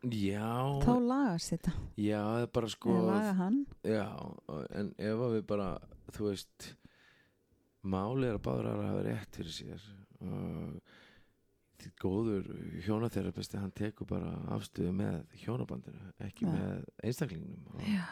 já, 0.07 0.81
þá 0.85 0.93
lagast 1.09 1.51
þetta 1.53 1.73
já, 1.99 2.21
það 2.23 2.43
er 2.43 2.47
bara 2.53 2.69
sko 2.69 2.91
eða 2.91 3.07
laga 3.13 3.33
hann 3.35 3.67
Já, 3.85 4.09
en 4.71 4.95
ef 4.99 5.17
að 5.19 5.35
við 5.37 5.47
bara, 5.47 5.79
þú 6.13 6.29
veist, 6.31 6.75
máli 7.87 8.27
er 8.29 8.39
að 8.39 8.43
báður 8.47 8.69
aðra 8.73 8.89
hafa 8.91 9.03
rétt 9.07 9.37
fyrir 9.37 9.55
sér 9.55 9.83
og 10.21 10.81
því 11.77 11.91
góður 12.01 12.47
hjónatherapisti, 12.87 13.59
hann 13.61 13.71
tekur 13.77 14.07
bara 14.09 14.31
afstöðu 14.57 14.93
með 14.97 15.25
hjónabandinu, 15.45 16.13
ekki 16.25 16.47
Já. 16.47 16.53
með 16.55 16.85
einstaklingnum 17.05 17.67
og, 17.75 17.83
Já. 17.87 18.05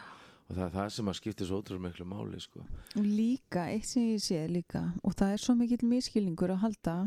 Og 0.45 0.55
það 0.55 0.65
er 0.65 0.73
það 0.75 0.89
sem 0.95 1.11
að 1.11 1.17
skipta 1.19 1.47
svo 1.47 1.59
ótrúlega 1.61 1.87
miklu 1.87 2.07
máli, 2.09 2.39
sko. 2.43 2.65
og 2.95 3.05
líka, 3.05 3.67
eitt 3.71 3.89
sem 3.89 4.09
ég 4.11 4.23
sé 4.23 4.41
líka 4.51 4.83
og 5.03 5.15
það 5.17 5.35
er 5.35 5.43
svo 5.45 5.55
mikill 5.57 5.87
miskilningur 5.89 6.53
að 6.55 6.63
halda 6.65 6.97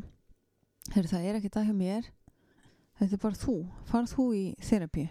Heru, 0.89 1.05
það 1.05 1.25
er 1.29 1.37
ekki 1.37 1.51
það 1.53 1.67
hjá 1.69 1.73
mér. 1.77 2.07
Þetta 2.97 3.13
er 3.13 3.21
bara 3.21 3.37
þú. 3.37 3.57
Farð 3.91 4.13
þú 4.15 4.25
í 4.33 4.45
þerapíu 4.65 5.09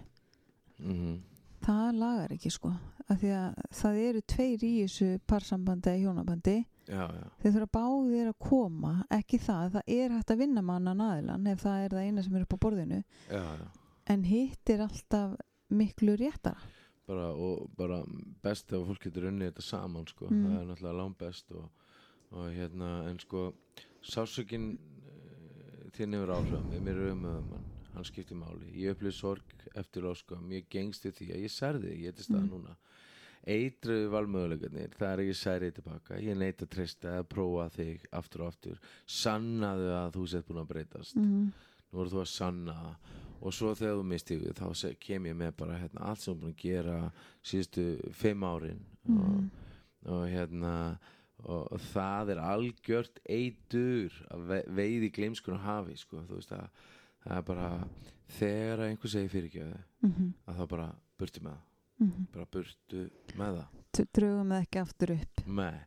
Mm 0.82 1.20
það 1.68 2.00
lagar 2.00 2.34
ekki 2.36 2.52
sko 2.54 2.72
af 3.08 3.22
því 3.22 3.30
að 3.38 3.60
það 3.80 4.00
eru 4.04 4.22
tveir 4.34 4.64
í 4.68 4.72
þessu 4.82 5.06
parsambandi 5.32 5.92
eða 5.94 6.02
hjónabandi. 6.02 6.56
Já, 6.88 7.04
já, 7.04 7.28
þeir 7.42 7.54
þurfa 7.56 7.70
báðir 7.78 8.30
að 8.32 8.38
koma. 8.44 8.94
Ekki 9.16 9.40
það, 9.44 9.78
það 9.78 9.94
er 9.98 10.16
hægt 10.16 10.34
að 10.34 10.42
vinna 10.42 10.64
með 10.64 10.80
annan 10.82 11.04
aðilan 11.06 11.50
ef 11.52 11.62
það 11.64 11.84
er 11.84 11.96
það 11.96 12.08
eina 12.08 12.26
sem 12.26 12.36
er 12.36 12.46
upp 12.46 12.56
á 12.56 12.64
borðinu. 12.66 13.00
Já, 13.32 13.44
já. 13.62 13.68
en 14.14 14.26
hitt 14.28 14.72
er 14.72 14.84
alltaf 14.88 15.38
miklu 15.68 16.16
réttara 16.20 16.76
Bara, 17.08 17.28
og 17.32 17.70
bara 17.80 18.02
best 18.44 18.74
ef 18.76 18.84
fólk 18.90 19.06
getur 19.08 19.30
unnið 19.30 19.54
þetta 19.54 19.64
saman, 19.64 20.08
sko. 20.10 20.28
Mm. 20.28 20.42
Það 20.44 20.58
er 20.60 20.66
náttúrulega 20.72 20.98
langt 20.98 21.18
best 21.22 21.54
og, 21.56 21.70
og 22.34 22.50
hérna, 22.52 22.90
en 23.08 23.20
sko, 23.24 23.46
sásökin 24.04 24.74
uh, 24.76 25.86
þinn 25.96 26.18
hefur 26.18 26.34
áhrifum, 26.36 26.68
mér 26.84 27.00
er 27.00 27.14
umöðum 27.14 27.54
hann, 27.56 27.70
hann 27.94 28.08
skiptir 28.10 28.40
máli. 28.40 28.74
Ég 28.76 28.98
upplýði 28.98 29.16
sorg 29.16 29.56
eftir 29.80 30.10
áskum, 30.10 30.52
ég 30.52 30.68
gengst 30.74 31.08
við 31.08 31.16
því 31.22 31.30
að 31.32 31.46
ég 31.46 31.56
særði, 31.56 31.96
ég 32.04 32.18
til 32.18 32.28
stað 32.28 32.44
Mm. 32.44 32.52
núna. 32.58 32.76
Eitruðu 33.48 34.10
valmöguleikarnir, 34.12 34.92
það 35.00 35.12
er 35.14 35.22
ekki 35.24 35.36
særið 35.40 35.74
tilbaka, 35.78 36.18
ég 36.20 36.36
neitt 36.36 36.62
að 36.66 36.70
treysta 36.74 37.14
að 37.22 37.30
prófa 37.32 37.70
þig 37.78 38.04
aftur 38.12 38.44
og 38.44 38.50
aftur, 38.52 38.80
sannaðu 39.08 39.94
að 39.96 40.10
þú 40.18 40.26
sett 40.28 40.48
búin 40.50 40.60
að 40.60 40.68
breytast 40.74 41.16
mm. 41.16 41.46
nú 41.88 42.02
voru 42.02 42.12
þú 42.12 42.20
að 42.26 42.32
sanna 42.34 42.76
það. 42.82 43.14
Og 43.42 43.54
svo 43.54 43.74
þegar 43.78 44.00
þú 44.00 44.06
mistífið 44.12 44.58
þá 44.58 44.94
kem 45.00 45.26
ég 45.30 45.36
með 45.38 45.52
bara 45.58 45.78
hérna, 45.82 46.06
allt 46.10 46.22
sem 46.22 46.34
þú 46.34 46.38
er 46.38 46.42
búin 46.42 46.54
að 46.56 46.64
gera 46.64 46.98
síðustu 47.44 47.88
fimm 48.14 48.44
árin 48.44 48.86
Mm. 49.08 49.20
og, 49.24 49.44
og 50.12 50.24
hérna 50.28 51.00
og, 51.46 51.72
og 51.72 51.80
það 51.94 52.34
er 52.34 52.42
algjört 52.44 53.22
eitur 53.24 54.18
að 54.28 54.42
ve 54.50 54.58
veiði 54.68 55.10
gleimskun 55.16 55.56
á 55.56 55.64
hafi 55.64 55.96
sko, 55.96 56.26
þú 56.28 56.40
veist 56.42 56.52
að 56.52 56.66
það 57.24 57.38
er 57.38 57.46
bara 57.48 57.70
þegar 58.38 58.84
einhver 58.90 59.14
segir 59.14 59.32
fyrirgjöðu 59.32 59.80
Mm 60.04 60.34
að 60.46 60.60
það 60.60 60.68
bara 60.74 60.90
burtu 61.18 61.44
með 61.46 61.56
það 61.56 62.10
-hmm. 62.10 62.26
bara 62.34 62.46
burtu 62.52 63.10
með 63.38 63.62
það 63.62 64.12
drögum 64.14 64.52
það 64.52 64.62
ekki 64.62 64.80
aftur 64.80 65.12
upp 65.16 65.48
Nei, 65.48 65.80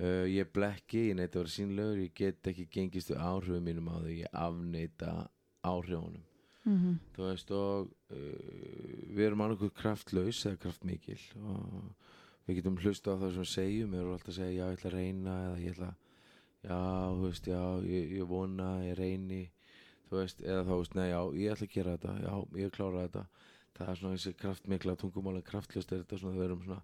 uh, 0.00 0.26
ég 0.26 0.52
blekki, 0.52 1.08
ég 1.10 1.16
neita 1.16 1.38
að 1.38 1.42
vera 1.42 1.54
sínlegur, 1.54 2.02
ég 2.02 2.14
get 2.14 2.50
ekki 2.50 2.66
gengist 2.70 3.10
við 3.10 3.22
áhrifum 3.22 3.62
mínum 3.62 3.88
á 3.88 3.96
þau, 4.02 4.10
ég 4.10 4.28
afneita 4.32 5.30
áhrifunum. 5.62 6.25
Mm 6.66 6.76
-hmm. 6.76 6.98
Þú 7.16 7.28
veist, 7.30 7.50
og 7.50 7.88
uh, 8.10 9.16
við 9.16 9.26
erum 9.26 9.40
annarkuð 9.40 9.72
kraftlaus 9.74 10.46
eða 10.46 10.62
kraftmikil 10.64 11.20
og 11.42 11.94
við 12.46 12.56
getum 12.60 12.76
hlusta 12.78 13.14
á 13.14 13.20
það 13.20 13.32
sem 13.32 13.42
við 13.42 13.52
segjum, 13.54 13.90
við 13.90 14.00
erum 14.00 14.12
alltaf 14.12 14.28
að 14.28 14.38
segja, 14.38 14.52
já, 14.52 14.64
ég 14.70 14.76
ætla 14.78 14.90
að 14.90 14.96
reyna 14.96 15.34
eða 15.46 15.58
ég 15.58 15.70
ætla, 15.74 15.94
já, 16.62 16.80
þú 17.16 17.22
veist, 17.26 17.46
já, 17.46 17.62
ég, 17.86 18.12
ég 18.18 18.28
vona 18.28 18.70
ég 18.84 18.98
reyni, 18.98 19.42
þú 20.10 20.20
veist 20.20 20.40
eða 20.40 20.62
þá, 20.62 20.74
veist, 20.76 20.94
nei, 20.94 21.08
já, 21.10 21.20
ég 21.34 21.52
ætla 21.52 21.66
að 21.66 21.74
gera 21.74 21.96
þetta 21.96 22.12
já, 22.22 22.32
ég 22.62 22.70
klára 22.76 23.08
þetta 23.08 23.26
það 23.76 23.90
er 23.90 23.98
svona 24.00 24.16
þessi 24.16 24.36
kraftmikla 24.40 24.96
tungumála 25.00 25.42
kraftlust 25.46 25.92
er 25.92 26.04
þetta 26.04 26.20
svona 26.20 26.36
þau 26.36 26.44
erum 26.44 26.62
svona 26.64 26.82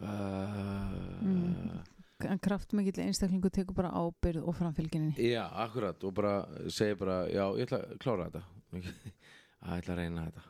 uh, 0.00 0.98
Mm. 1.20 1.80
En 2.20 2.38
kraftmikill 2.42 3.00
einstaklingu 3.00 3.48
tekur 3.48 3.74
bara 3.76 3.90
ábyrð 3.96 4.44
og 4.44 4.56
framfylginni. 4.58 5.14
já, 5.16 5.44
akkurat 5.64 6.04
og 6.04 6.14
bara 6.14 6.46
segir 6.68 6.98
bara, 7.00 7.24
já, 7.28 7.44
ég 7.56 7.64
ætla 7.64 7.78
að 7.80 7.98
klára 7.98 8.26
þetta 8.28 8.42
að 8.78 9.76
ætla 9.78 9.94
að 9.94 10.00
reyna 10.00 10.24
þetta. 10.28 10.46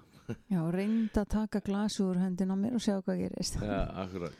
Já, 0.51 0.61
reynd 0.71 1.17
að 1.19 1.29
taka 1.33 1.61
glasi 1.67 2.03
úr 2.07 2.21
hendin 2.23 2.53
á 2.55 2.57
mér 2.61 2.77
og 2.79 2.83
sjá 2.85 2.97
hvað 3.03 3.23
gerist. 3.25 3.57
Já, 3.65 3.81
akkurat. 4.05 4.37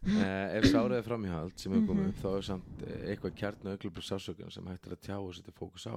Eh, 0.00 0.56
Ef 0.56 0.64
sárið 0.70 0.96
er 0.96 1.04
framhjáhald 1.04 1.58
sem 1.60 1.74
er 1.76 1.82
komið 1.84 2.06
upp 2.08 2.20
þá 2.22 2.28
er 2.38 2.46
samt 2.46 2.84
eh, 2.86 3.02
eitthvað 3.12 3.34
kjarnu 3.36 3.74
auglubur 3.74 4.06
sásökun 4.06 4.54
sem 4.54 4.70
hægt 4.72 4.86
er 4.88 4.94
að 4.96 5.02
tjá 5.04 5.16
og 5.20 5.34
setja 5.36 5.52
fókus 5.52 5.84
á. 5.92 5.96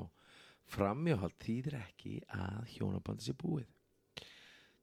Framhjáhald 0.74 1.38
þýðir 1.40 1.78
ekki 1.80 2.18
að 2.36 2.74
hjónabandi 2.76 3.24
sé 3.30 3.36
búið 3.40 3.70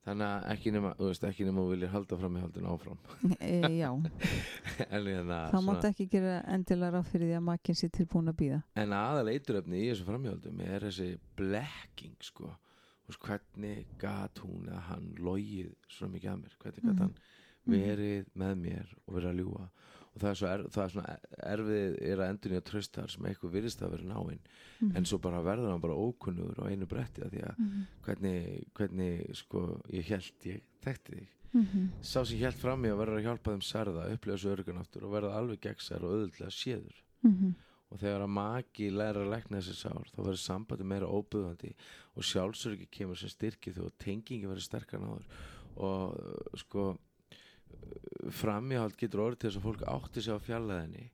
Þannig 0.00 0.24
að 0.26 0.44
ekki 0.54 0.70
nema, 0.72 0.90
þú 0.96 1.08
veist, 1.10 1.24
ekki 1.28 1.44
nema 1.44 1.60
þú 1.60 1.72
viljir 1.74 1.90
halda 1.92 2.16
framhjáhaldin 2.22 2.68
áfram. 2.70 3.00
E, 3.40 3.58
já, 3.76 3.90
hérna, 4.90 5.40
það 5.52 5.66
mátt 5.66 5.84
ekki 5.90 6.06
gera 6.14 6.38
endilega 6.54 6.94
ráð 6.96 7.10
fyrir 7.12 7.28
því 7.28 7.36
að 7.36 7.44
makinn 7.50 7.76
sé 7.82 7.90
tilbúin 7.92 8.32
að 8.32 8.38
býða. 8.40 8.62
en 8.80 8.94
aðal 8.96 9.28
eituröfni 9.34 9.82
í 9.82 9.90
þessu 9.90 10.06
framhjáhaldum 10.08 10.62
er 10.64 10.86
þessi 10.88 11.10
blekking 11.36 12.16
sko. 12.24 12.48
Veist, 13.10 13.20
hvernig 13.26 13.86
gat 14.00 14.40
hún 14.44 14.68
eða 14.70 14.80
hann 14.88 15.12
logið 15.20 15.74
svona 15.90 16.14
mikið 16.16 16.32
að 16.32 16.40
mér? 16.46 16.56
Hvernig 16.64 16.84
gat 16.86 16.94
Mhm. 16.94 17.00
hann 17.04 17.14
verið 17.76 18.26
með 18.40 18.54
mér 18.64 18.94
og 19.06 19.14
verið 19.18 19.30
að 19.34 19.40
ljúga? 19.42 19.64
og 19.68 19.99
það 20.20 20.30
er, 20.30 20.38
svo 20.40 20.48
er, 20.50 20.62
það 20.74 20.84
er 20.84 20.92
svona 20.94 21.14
erfið 21.54 21.96
er 22.10 22.20
að 22.22 22.30
endur 22.34 22.52
nýja 22.54 22.64
tröstar 22.70 23.10
sem 23.10 23.24
eitthvað 23.30 23.54
virðist 23.56 23.82
að 23.82 23.90
vera 23.96 24.08
náinn 24.14 24.40
Mhm. 24.80 24.96
en 24.96 25.04
svo 25.04 25.18
bara 25.20 25.42
verður 25.44 25.70
hann 25.74 25.80
bara 25.82 25.94
ókunnugur 25.96 26.60
á 26.64 26.70
einu 26.70 26.86
bretti 26.88 27.20
að 27.24 27.30
því 27.34 27.42
að 27.44 27.58
Mhm. 27.58 27.86
hvernig, 28.04 28.64
hvernig 28.74 29.34
sko 29.36 29.80
ég 29.92 30.04
held 30.04 30.32
ég 30.44 30.60
þekkti 30.84 31.16
þig 31.18 31.28
Mhm. 31.52 31.88
sá 32.02 32.24
sem 32.24 32.38
held 32.38 32.54
fram 32.54 32.82
í 32.84 32.88
að 32.88 32.98
verða 33.02 33.18
að 33.18 33.24
hjálpa 33.26 33.50
þeim 33.52 33.64
særða 33.66 34.12
upplifa 34.14 34.36
þessu 34.38 34.56
örgunáttur 34.56 35.02
og 35.04 35.12
verða 35.12 35.34
alveg 35.36 35.60
gegnsær 35.60 36.02
og 36.04 36.12
auðvitað 36.14 36.54
séður 36.54 37.02
Mhm. 37.24 37.54
og 37.90 37.98
þegar 37.98 38.20
að 38.22 38.28
maki 38.30 38.90
læra 38.90 39.20
að 39.24 39.30
lækna 39.34 39.58
þessi 39.58 39.74
sár 39.74 40.04
þá 40.14 40.22
verður 40.22 40.38
sambandi 40.46 40.84
meira 40.84 41.06
óbyggðandi 41.06 41.74
og 42.16 42.22
sjálfsörgi 42.22 42.88
kemur 42.90 43.16
sem 43.18 43.28
styrki 43.28 43.76
og 43.80 43.92
tengingi 43.98 44.46
verður 44.46 44.62
sterkar 44.68 45.00
náður 45.00 45.24
og 45.76 46.56
sko 46.56 46.98
framjáhald 48.30 48.96
getur 49.00 49.22
orðið 49.26 49.38
til 49.40 49.50
þess 49.50 49.60
að 49.60 49.66
fólk 49.68 49.84
átti 49.94 50.22
sig 50.24 50.34
á 50.36 50.38
fjallaðinni 50.44 51.06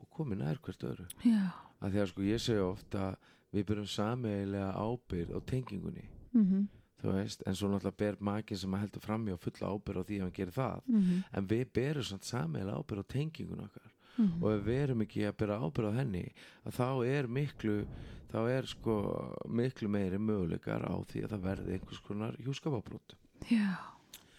og 0.00 0.08
komið 0.14 0.38
nær 0.42 0.60
hvert 0.64 0.86
öðru 0.90 1.06
Já. 1.24 1.42
að 1.80 1.90
því 1.96 2.02
að 2.04 2.10
sko 2.12 2.22
ég 2.28 2.40
segja 2.44 2.66
oft 2.68 2.94
að 2.98 3.16
við 3.54 3.66
byrjum 3.70 3.90
sameigilega 3.94 4.70
ábyrð 4.74 5.34
á 5.34 5.38
tengingunni 5.46 6.08
Mhm. 6.34 6.68
þú 7.04 7.12
veist, 7.12 7.42
en 7.46 7.54
svo 7.54 7.68
náttúrulega 7.68 7.96
ber 7.96 8.16
makin 8.20 8.56
sem 8.56 8.72
heldur 8.72 9.00
framjá 9.04 9.36
fulla 9.38 9.68
ábyrð 9.74 10.00
á 10.00 10.04
því 10.08 10.16
að 10.18 10.20
hann 10.24 10.32
gerir 10.32 10.52
það 10.56 10.80
Mhm. 10.88 11.24
en 11.32 11.46
við 11.46 11.72
berum 11.72 12.02
svona 12.02 12.24
sameigilega 12.24 12.78
ábyrð 12.80 13.02
á 13.02 13.06
tengingun 13.14 13.64
okkar 13.68 13.90
Mhm. 14.18 14.42
og 14.42 14.52
ef 14.58 14.64
við 14.66 14.82
erum 14.84 15.00
ekki 15.02 15.20
að 15.28 15.36
bera 15.36 15.58
ábyrð 15.60 15.90
á 15.90 15.98
henni 15.98 16.32
þá 16.66 17.06
er 17.06 17.26
miklu 17.28 17.86
þá 18.32 18.38
er 18.50 18.62
sko 18.66 19.36
miklu 19.48 19.88
meiri 19.88 20.18
möguleikar 20.18 20.82
á 20.82 20.94
því 21.06 21.22
að 21.24 21.30
það 21.30 21.42
verði 21.42 21.72
einhvers 21.78 22.00
konar 22.02 22.36
hjúskapabrót 22.38 23.14
Já, 23.50 23.76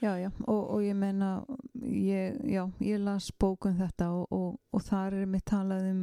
já, 0.02 0.16
já, 0.20 0.32
og, 0.48 0.64
og 0.76 0.82
ég 0.84 0.96
meina, 0.98 1.46
ég, 1.82 2.40
já, 2.52 2.64
ég 2.80 3.00
las 3.00 3.32
bók 3.40 3.70
um 3.70 3.78
þetta 3.80 4.10
og, 4.12 4.28
og, 4.32 4.58
og 4.72 4.84
þar 4.84 5.22
er 5.22 5.30
mér 5.30 5.46
talað 5.46 5.92
um 5.92 6.02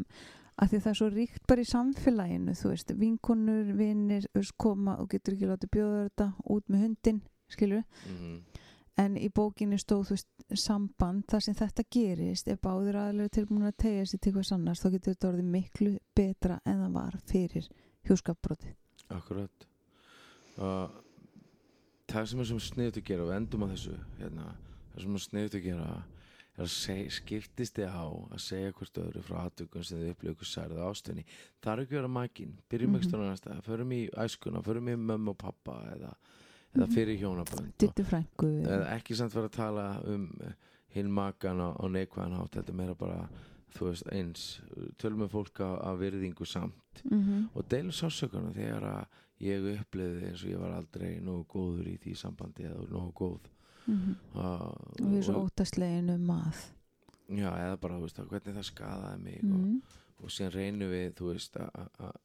að 0.60 0.72
því 0.72 0.80
það 0.84 0.90
er 0.90 0.98
svo 0.98 1.08
ríkt 1.12 1.46
bara 1.48 1.64
í 1.64 1.68
samfélaginu, 1.68 2.56
þú 2.58 2.72
veist, 2.72 2.92
vinkonur, 2.98 3.70
vinnir, 3.78 4.26
koma 4.60 4.98
og 5.00 5.08
getur 5.12 5.36
ekki 5.36 5.48
látið 5.48 5.72
bjóða 5.76 6.02
þetta 6.08 6.28
út 6.54 6.68
með 6.68 6.84
hundin, 6.86 7.22
skilur 7.50 7.82
mm 7.82 8.18
-hmm. 8.18 8.60
en 9.04 9.16
í 9.16 9.28
bókinni 9.28 9.78
stóð, 9.80 10.04
þú 10.10 10.16
veist, 10.16 10.28
samband 10.54 11.24
þar 11.28 11.42
sem 11.42 11.54
þetta 11.54 11.82
gerist, 11.90 12.48
ef 12.48 12.60
báður 12.60 12.96
aðlega 12.96 13.28
tilbúin 13.28 13.66
að 13.66 13.76
tegja 13.76 14.06
sér 14.06 14.20
til 14.20 14.32
hvers 14.32 14.52
annars, 14.52 14.80
þá 14.84 14.90
getur 14.90 15.14
þetta 15.14 15.28
orðið 15.28 15.44
miklu 15.44 15.98
betra 16.14 16.60
en 16.64 16.80
það 16.84 16.92
var 16.92 17.18
fyrir 17.26 17.68
hjúskapbroti. 18.04 18.74
Akkurat 19.08 19.66
og 20.58 20.90
það 22.12 22.26
sem 22.32 22.42
er 22.44 22.48
sem 22.50 22.60
sniðut 22.68 22.98
að 23.00 23.06
gera 23.10 23.26
og 23.28 23.32
endum 23.36 23.64
á 23.64 23.72
þessu 23.72 23.94
hérna, 24.20 24.48
það 24.92 25.04
sem 25.06 25.14
er 25.18 25.24
sniðut 25.26 25.56
að 25.58 25.64
gera 25.68 25.86
er 26.52 26.66
að 26.66 26.68
seg, 26.74 27.06
skiptist 27.16 27.78
þið 27.78 27.94
á 27.96 28.04
að 28.36 28.40
segja 28.44 28.72
hvert 28.76 28.98
öðru 29.00 29.22
frá 29.24 29.36
aðtökum 29.46 29.84
sem 29.88 30.02
þið 30.02 30.26
ykkur 30.34 30.48
særið 30.50 30.82
ástöðni 30.84 31.22
það 31.64 31.72
er 31.72 31.80
ekki 31.84 31.94
að 31.94 31.98
vera 32.02 32.10
makinn, 32.12 32.50
byrjum 32.68 32.98
ekki 32.98 33.08
stóðan 33.08 33.24
annars 33.30 33.40
staðar, 33.40 33.62
förum 33.64 33.94
í 33.96 34.00
æskuna, 34.24 34.60
förum 34.66 34.90
í 34.92 34.96
mömmu 35.00 35.32
og 35.32 35.38
pappa 35.40 35.78
eða, 35.94 36.10
eða 36.76 36.86
Mhm. 36.86 36.92
fyrir 36.92 37.18
hjónabönd 37.22 37.72
og, 38.68 38.84
ekki 38.98 39.16
samt 39.16 39.32
vera 39.34 39.48
að 39.48 39.56
tala 39.56 39.86
um 40.12 40.28
eh, 40.44 40.52
hinn 40.94 41.10
makan 41.12 41.60
á, 41.64 41.68
á 41.72 41.84
neikvæðan 41.88 42.36
hátt 42.36 42.58
þetta 42.60 42.72
meira 42.76 42.94
bara, 42.94 43.28
þú 43.72 43.88
veist, 43.88 44.06
eins. 44.12 44.60
Tölum 45.00 45.24
við 45.24 45.30
fólk 45.32 45.60
á 45.64 45.92
virðingu 45.96 46.44
samt. 46.46 47.02
Mm 47.08 47.48
og 47.54 47.64
deilum 47.68 47.92
sásökunum 47.96 48.52
þegar 48.52 48.84
að 48.84 49.06
ég 49.42 49.66
uppliði 49.76 50.28
eins 50.28 50.44
og 50.44 50.52
ég 50.52 50.62
var 50.62 50.76
aldrei 50.76 51.10
nógu 51.24 51.46
góður 51.54 51.90
í 51.92 51.96
því 52.02 52.14
sambandi 52.18 52.68
eða 52.68 52.86
nógu 52.90 53.12
góð 53.18 53.50
-hmm. 53.86 54.14
og, 54.34 54.60
og 55.00 55.00
við 55.00 55.06
erum 55.06 55.22
svo 55.28 55.44
ótastlegin 55.46 56.10
um 56.14 56.30
að 56.30 56.64
já, 57.28 57.48
eða 57.50 57.76
bara, 57.80 57.96
þú 57.98 58.08
veist, 58.08 58.22
hvernig 58.34 58.58
það 58.58 58.68
skadaði 58.68 59.22
mig 59.22 59.42
mm. 59.42 59.54
og, 59.54 59.96
og 60.24 60.30
síðan 60.30 60.54
reynum 60.56 60.92
við, 60.92 61.08
þú 61.18 61.32
veist, 61.32 61.56
að- 61.56 62.20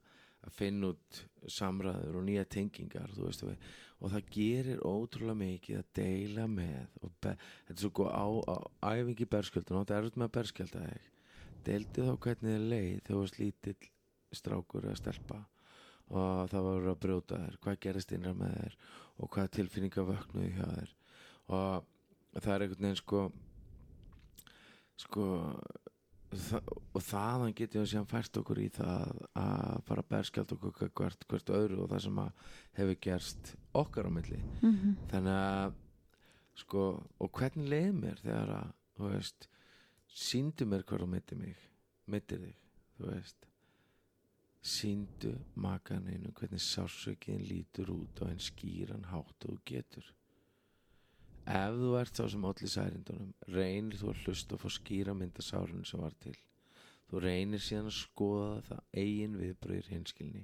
finna 0.53 0.93
út 0.93 1.25
samræður 1.51 2.19
og 2.19 2.25
nýja 2.27 2.45
tengingar, 2.47 3.11
þú 3.15 3.25
veist, 3.27 3.43
og, 3.43 4.11
það 4.13 4.29
gerir 4.31 4.79
ótrúlega 4.85 5.39
mikið 5.41 5.79
að 5.81 5.87
deila 5.97 6.47
með 6.47 6.77
þetta 7.01 7.33
er 7.73 7.81
svo 7.81 7.91
góð 7.97 8.11
á, 8.13 8.27
á 8.47 8.57
æfingi 8.93 9.27
berskjöldun 9.27 9.79
og 9.79 9.85
þetta 9.85 9.95
er 9.95 10.03
erfitt 10.03 10.19
með 10.21 10.27
að 10.27 10.35
berskjölda 10.37 10.85
þig 10.85 11.07
deildi 11.67 12.05
þá 12.07 12.13
hvernig 12.23 12.53
þið 12.53 12.67
leið 12.71 12.91
þegar 12.93 13.09
þú 13.09 13.21
varst 13.23 13.39
lítill 13.41 13.91
strákur 14.39 14.87
eða 14.87 14.99
stelpa 15.01 15.39
og 16.07 16.47
það 16.51 16.69
var 16.69 16.89
að 16.91 17.01
brjóta 17.03 17.41
þér 17.43 17.59
hvað 17.63 17.81
gerist 17.83 18.13
innra 18.15 18.33
með 18.37 18.55
þér 18.61 18.77
og 19.17 19.33
hvað 19.33 19.51
tilfinningar 19.57 20.07
vöknuði 20.07 20.53
hjá 20.55 20.65
þér 20.71 20.95
og 21.57 22.41
það 22.41 22.53
er 22.53 22.65
einhvern 22.65 22.87
veginn 22.87 23.01
sko 23.01 23.21
sko 24.97 25.25
það, 26.33 26.71
og 26.95 27.03
þaðan 27.05 27.55
getum 27.57 27.83
við 27.83 27.91
síðan 27.91 28.09
fært 28.09 28.39
okkur 28.41 28.61
í 28.61 28.69
það 28.75 29.19
að 29.39 29.83
fara 29.87 30.03
að 30.03 30.09
berskjald 30.13 30.53
okkur 30.57 30.91
hvert, 30.99 31.27
hvert 31.29 31.51
öðru 31.59 31.83
og 31.83 31.91
það 31.91 32.03
sem 32.07 32.21
að 32.23 32.47
hefur 32.79 32.99
gerst 33.07 33.51
okkar 33.77 34.09
á 34.09 34.11
milli. 34.11 34.39
-hmm. 34.61 34.95
þannig 35.11 35.37
að 35.41 35.77
sko, 36.57 36.83
og 37.19 37.31
hvernig 37.31 37.69
leið 37.69 37.91
mér 37.93 38.23
þegar 38.23 38.53
að, 38.57 38.73
þú 38.97 39.11
veist 39.13 39.49
síndu 40.07 40.65
mér 40.65 40.83
hver 40.83 41.03
þú 41.03 41.09
meiti 41.11 41.35
mig 41.35 41.57
meitir 42.07 42.39
þig, 42.39 42.55
þú 42.97 43.11
veist 43.11 43.46
síndu 44.67 45.31
makaninu 45.55 46.33
hvernig 46.35 46.61
sásökiðin 46.63 47.45
lítur 47.47 47.91
út 47.93 48.19
á 48.19 48.27
einn 48.27 48.41
skýran 48.43 49.07
hátt 49.11 49.47
og 49.47 49.61
getur. 49.65 50.05
Ef 51.47 51.77
þú 51.79 51.93
ert 52.01 52.19
sá 52.19 52.25
sem 52.27 52.45
allir 52.49 52.71
særindunum 52.73 53.29
reynir 53.55 53.99
þú 54.01 54.11
að 54.11 54.25
hlusta 54.25 54.57
og 54.57 54.63
fá 54.65 54.73
skýra 54.75 55.15
mynda 55.15 55.45
sárinu 55.45 55.87
sem 55.87 56.03
var 56.03 56.17
til. 56.19 56.35
Þú 57.07 57.21
reynir 57.23 57.63
síðan 57.63 57.87
að 57.87 57.99
skoða 58.01 58.49
það 58.67 58.81
eigin 59.03 59.39
viðbröðir 59.39 59.91
hinskilni 59.93 60.43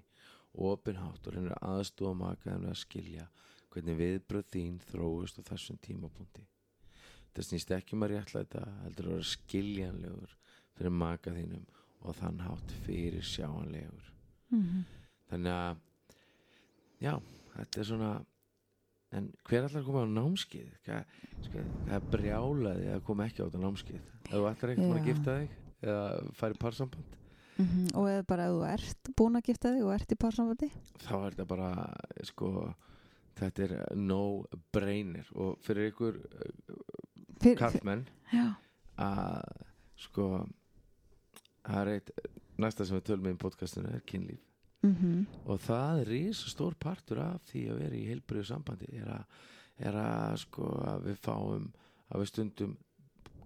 opinhátt 0.53 1.27
og 1.27 1.35
reynir 1.35 1.57
aðstofa 1.59 2.15
makaðinu 2.21 2.71
að 2.71 2.79
skilja 2.85 3.27
hvernig 3.73 3.99
viðbröð 3.99 4.49
þín 4.53 4.79
þróist 4.87 5.43
á 5.43 5.47
þessum 5.51 5.81
tímapunkti. 5.83 6.45
Það 7.33 7.49
snýst 7.49 7.75
ekki 7.75 7.97
um 7.97 8.07
að 8.07 8.13
réttlæta 8.13 8.63
heldur 8.85 9.09
að 9.09 9.17
vera 9.17 9.31
skiljanlegur 9.33 10.39
fyrir 10.77 10.97
maka 11.03 11.35
þínum 11.35 11.67
og 12.03 12.19
þann 12.21 12.43
hátt 12.45 12.75
fyrir 12.85 13.25
sjáanlegur 13.25 14.12
Mhm. 14.53 14.83
þannig 15.31 15.55
að 15.57 15.77
já, 17.01 17.13
þetta 17.57 17.79
er 17.83 17.87
svona 17.89 18.11
en 19.13 19.27
hver 19.49 19.65
allar 19.67 19.83
koma 19.85 20.03
á 20.05 20.07
námskið 20.09 20.69
hvað, 20.85 21.05
sko, 21.47 21.63
það 21.87 21.97
er 21.97 22.05
brjálaði 22.13 22.87
að 22.95 23.03
koma 23.07 23.25
ekki 23.29 23.41
á 23.41 23.45
þetta 23.49 23.63
námskið 23.65 23.99
ef 23.99 24.31
þú 24.33 24.45
ætlar 24.51 24.73
ekkert 24.73 24.93
að 24.93 25.01
Já. 25.01 25.05
gifta 25.09 25.35
þig 25.39 25.59
eða 25.83 26.31
færi 26.39 26.57
parsamband 26.63 27.19
Mhm. 27.59 27.87
og 27.93 28.07
eða 28.09 28.25
bara 28.25 28.45
ef 28.47 28.53
þú 28.53 28.63
ert 28.73 29.09
búin 29.15 29.35
að 29.37 29.45
gifta 29.45 29.73
þig 29.75 29.83
og 29.85 29.93
ert 29.93 30.11
í 30.15 30.17
parsambandi 30.23 30.69
þá 30.97 31.13
er 31.25 31.31
þetta 31.35 31.47
bara 31.47 31.69
sko 32.23 32.73
þetta 33.35 33.63
er 33.67 33.95
no 33.95 34.45
brainer 34.73 35.25
og 35.35 35.57
fyrir 35.61 35.91
ykkur 35.91 36.17
karlmenn 37.57 38.05
að 38.97 39.43
sko 39.97 40.47
það 41.65 41.81
er 41.81 41.91
eitt 41.97 42.11
næsta 42.61 42.85
sem 42.85 42.97
við 42.99 43.05
tölum 43.09 43.27
um 43.31 43.35
í 43.37 43.41
podcastinu 43.41 43.93
er 43.93 44.03
kynlíf 44.09 44.41
mm 44.83 45.25
og 45.47 45.59
það 45.63 46.01
er 46.01 46.07
risa 46.11 46.49
stór 46.51 46.75
partur 46.79 47.19
af 47.23 47.41
því 47.49 47.61
að 47.71 47.79
vera 47.79 47.95
í 47.95 48.05
heilbriðu 48.09 48.45
sambandi 48.49 48.89
er 48.99 49.07
að, 49.15 49.23
er 49.79 49.95
að 49.95 50.37
sko 50.43 50.67
að 50.91 51.05
við 51.07 51.17
fáum 51.23 51.69
að 52.13 52.19
við 52.23 52.27
stundum 52.33 52.77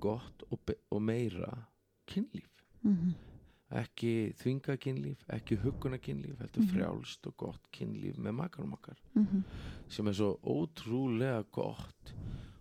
gott 0.01 0.43
og, 0.51 0.73
og 0.91 1.01
meira 1.01 1.53
kynlíf 2.09 2.53
Mhm. 2.83 3.13
ekki 3.73 4.11
þvinga 4.39 4.77
kynlíf, 4.79 5.23
ekki 5.33 5.57
hugguna 5.59 5.97
kynlíf 5.99 6.37
heldur 6.39 6.61
Mhm. 6.63 6.69
frjálst 6.71 7.27
og 7.27 7.35
gott 7.37 7.65
kynlíf 7.73 8.17
með 8.17 8.31
makarum 8.37 8.73
okkar 8.77 8.97
mm 9.15 9.43
sem 9.89 10.07
er 10.07 10.13
svo 10.13 10.37
ótrúlega 10.43 11.43
gott 11.51 12.13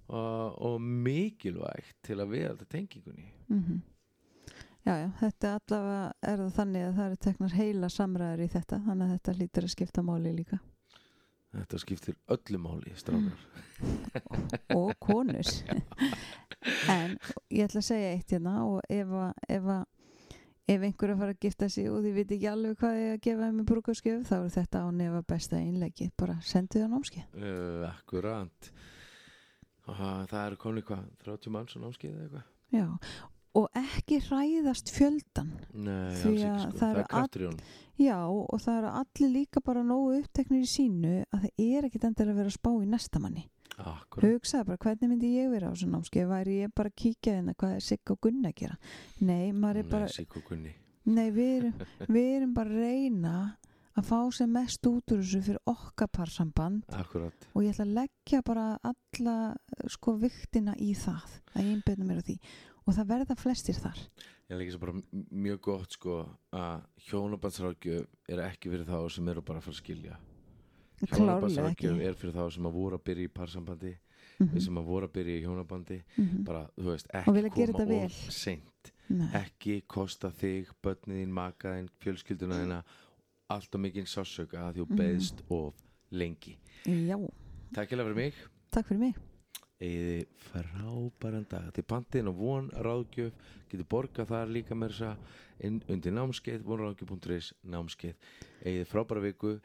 og, 0.08 0.62
og 0.62 0.80
mikilvægt 0.80 1.96
til 2.02 2.16
að 2.22 2.28
við 2.30 2.48
þetta 2.48 2.66
tengingunni 2.70 3.28
Mhm. 3.48 3.80
Já, 4.86 4.92
já, 5.00 5.06
þetta 5.18 5.52
allavega 5.56 6.02
er 6.30 6.40
það 6.44 6.50
þannig 6.60 6.84
að 6.86 6.96
það 6.96 7.06
eru 7.08 7.16
teknar 7.24 7.54
heila 7.58 7.88
samræður 7.90 8.42
í 8.44 8.48
þetta 8.52 8.76
þannig 8.84 9.06
að 9.06 9.14
þetta 9.16 9.32
lítur 9.40 9.66
að 9.66 9.72
skipta 9.72 10.04
máli 10.06 10.32
líka. 10.36 10.58
Þetta 11.56 11.80
skiptir 11.82 12.18
öllu 12.36 12.60
máli 12.60 12.92
strákar. 12.98 13.46
Og 14.76 14.92
konur. 15.02 15.50
En 16.90 17.12
ég 17.52 17.66
ætla 17.66 17.78
að 17.78 17.86
segja 17.86 18.14
eitt 18.14 18.32
hérna 18.32 18.54
og 18.66 18.80
ef 18.90 19.10
ef, 19.54 19.66
ef 20.66 20.86
einhver 20.88 21.10
er 21.10 21.12
að 21.14 21.20
fara 21.20 21.34
að 21.34 21.44
gifta 21.44 21.68
sig 21.70 21.86
og 21.92 22.00
þið 22.02 22.16
veit 22.16 22.32
ekki 22.34 22.48
alveg 22.50 22.80
hvað 22.80 22.98
ég 22.98 23.12
að 23.12 23.20
gefa 23.26 23.44
þeim 23.44 23.60
í 23.62 23.66
brúkarskjöf 23.68 24.24
þá 24.26 24.34
er 24.38 24.48
þetta 24.56 24.82
á 24.82 24.86
nefa 24.96 25.20
besta 25.30 25.60
innleggi 25.62 26.08
bara 26.18 26.34
sendið 26.42 26.82
það 26.82 26.92
námski 26.96 27.22
uh, 27.22 27.86
akkurant 27.92 28.70
og 29.86 30.00
það 30.00 30.42
eru 30.42 30.60
komin 30.64 30.88
hvað 30.90 31.06
30 31.22 31.54
manns 31.54 31.78
og 31.78 31.86
námskeið 31.86 32.16
eða 32.16 32.26
eitthvað? 32.26 32.50
Já, 32.74 32.86
og 33.56 33.80
ekki 33.80 34.20
hræðast 34.28 34.92
fjöldan 34.92 35.50
Nei, 35.72 36.14
Því 36.20 36.32
alls 36.32 36.44
ekki 36.44 36.52
að 36.52 36.62
sko, 36.62 36.78
það 36.78 36.96
það 36.96 37.26
er 37.26 37.44
honum 37.46 37.60
Já, 37.96 38.16
og 38.28 38.58
það 38.60 38.78
eru 38.78 38.88
allir 39.00 39.30
líka 39.32 39.60
bara 39.64 39.82
nógu 39.86 40.18
uppteknir 40.18 40.64
í 40.66 40.68
sínu 40.68 41.12
að 41.32 41.46
það 41.46 41.62
er 41.64 41.86
ekkit 41.88 42.02
endur 42.04 42.32
að 42.32 42.40
vera 42.42 42.50
að 42.52 42.56
spá 42.58 42.68
í 42.76 42.88
næsta 42.92 43.20
manni. 43.22 43.44
Hugsaði 44.16 44.66
bara 44.68 44.82
hvernig 44.82 45.10
myndi 45.12 45.30
ég 45.32 45.48
vera 45.52 45.70
á 45.70 45.72
þessu 45.72 45.88
námskeið? 45.92 46.26
Væri 46.28 46.58
ég 46.60 46.74
bara 46.76 46.92
að 46.92 46.98
kíkja 47.00 47.36
hérna 47.38 47.54
hvað 47.56 47.72
er 47.78 47.86
Sigga 47.86 48.12
og 48.12 48.20
Gunna 48.26 48.52
að 48.52 48.60
gera? 48.60 48.76
Nei, 49.20 49.46
maður 49.56 49.80
er 49.80 49.88
bara, 49.94 50.10
Nei, 50.12 50.42
Gunni. 50.50 50.74
Nei 51.06 51.26
við, 51.32 51.54
erum, 51.56 51.88
við 52.18 52.30
erum 52.34 52.54
bara 52.56 52.74
að 52.74 52.84
reyna 52.84 53.34
að 53.96 54.08
fá 54.10 54.18
sem 54.36 54.52
mest 54.52 54.92
út 54.92 55.16
úr 55.16 55.24
þessu 55.24 55.42
fyrir 55.48 55.72
okkar 55.72 56.12
parsamband. 56.12 56.84
Akkurat, 57.00 57.48
og 57.54 57.64
ég 57.64 57.72
ætla 57.72 57.88
að 57.88 57.98
leggja 58.02 58.44
bara 58.44 58.70
alla 58.92 59.38
sko 59.92 60.18
viktina 60.20 60.76
í 60.76 60.92
það 60.92 61.38
að 61.54 61.62
ég 61.62 61.76
einbyrna 61.78 62.10
mér 62.10 62.20
á 62.20 62.24
því 62.28 62.40
og 62.86 62.94
það 62.94 63.08
verða 63.10 63.36
flestir 63.36 63.74
þar. 63.74 63.98
Ég 64.50 64.58
leikir 64.60 64.72
svo 64.76 64.80
bara 64.84 65.00
mjög 65.34 65.60
gott 65.66 65.90
sko 65.96 66.16
að 66.54 66.84
hjónabandsrákjöf 67.08 68.06
er 68.30 68.42
ekki 68.46 68.70
fyrir 68.70 68.86
þá 68.86 69.10
sem 69.10 69.28
eru 69.28 69.42
bara 69.42 69.58
að 69.58 69.66
fara 69.66 69.74
að 69.74 69.80
skilja. 69.82 70.16
Hjónabandsrákjöf 71.10 72.00
er 72.06 72.14
fyrir 72.16 72.34
þá 72.36 72.44
sem 72.54 72.68
að 72.70 72.76
voru 72.78 72.98
að 72.98 73.04
byrja 73.10 73.28
í 73.30 73.32
parsambandi 73.40 73.94
Mhm, 74.38 74.58
sem 74.60 74.76
að 74.76 74.84
voru 74.84 75.06
að 75.06 75.12
byrja 75.14 75.34
í 75.38 75.42
hjónabandi. 75.46 75.96
Mhm. 76.18 76.44
bara, 76.44 76.66
þú 76.76 76.84
veist, 76.90 77.06
ekki 77.14 77.72
koma 77.72 78.04
of 78.04 78.12
seint. 78.30 78.92
Nei. 79.08 79.28
ekki 79.32 79.82
kosta 79.86 80.28
þig, 80.30 80.66
börniðin, 80.82 81.30
makaðin 81.32 81.88
fjölskylduna 82.00 82.58
þina 82.60 82.82
allt 83.48 83.74
og 83.74 83.80
mikinn 83.80 84.04
sásöka 84.04 84.58
að 84.68 84.74
þú 84.76 84.86
Mhm. 84.90 84.96
beðst 84.98 85.40
of 85.48 85.74
lengi. 86.10 86.56
Já, 86.84 87.16
Takk 87.72 87.88
fyrir 87.88 88.14
mig. 88.14 88.34
Takk 88.70 88.86
fyrir 88.88 88.98
mig 88.98 89.14
eða 89.82 90.24
frábæran 90.50 91.48
dag. 91.50 91.72
Til 91.74 91.84
pantin 91.84 92.30
og 92.30 92.38
von 92.40 92.70
ráðgjöf 92.70 93.34
getur 93.70 93.88
borgað 93.90 94.30
þar 94.32 94.54
líka 94.54 94.78
með 94.78 94.94
þessa 94.94 95.16
undir 95.92 96.16
námskeið, 96.16 96.62
vonráðgjöf.is 96.68 97.52
námskeið, 97.64 98.30
eða 98.64 98.88
frábæra 98.92 99.26
viku. 99.28 99.58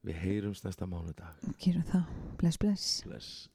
Við 0.00 0.16
heyrums 0.16 0.62
næsta 0.64 0.86
mánudag. 0.88 1.40
Gerum 1.60 1.84
það, 1.90 2.12
bless 2.40 2.56
bless. 2.56 2.92
Bless 3.04 3.48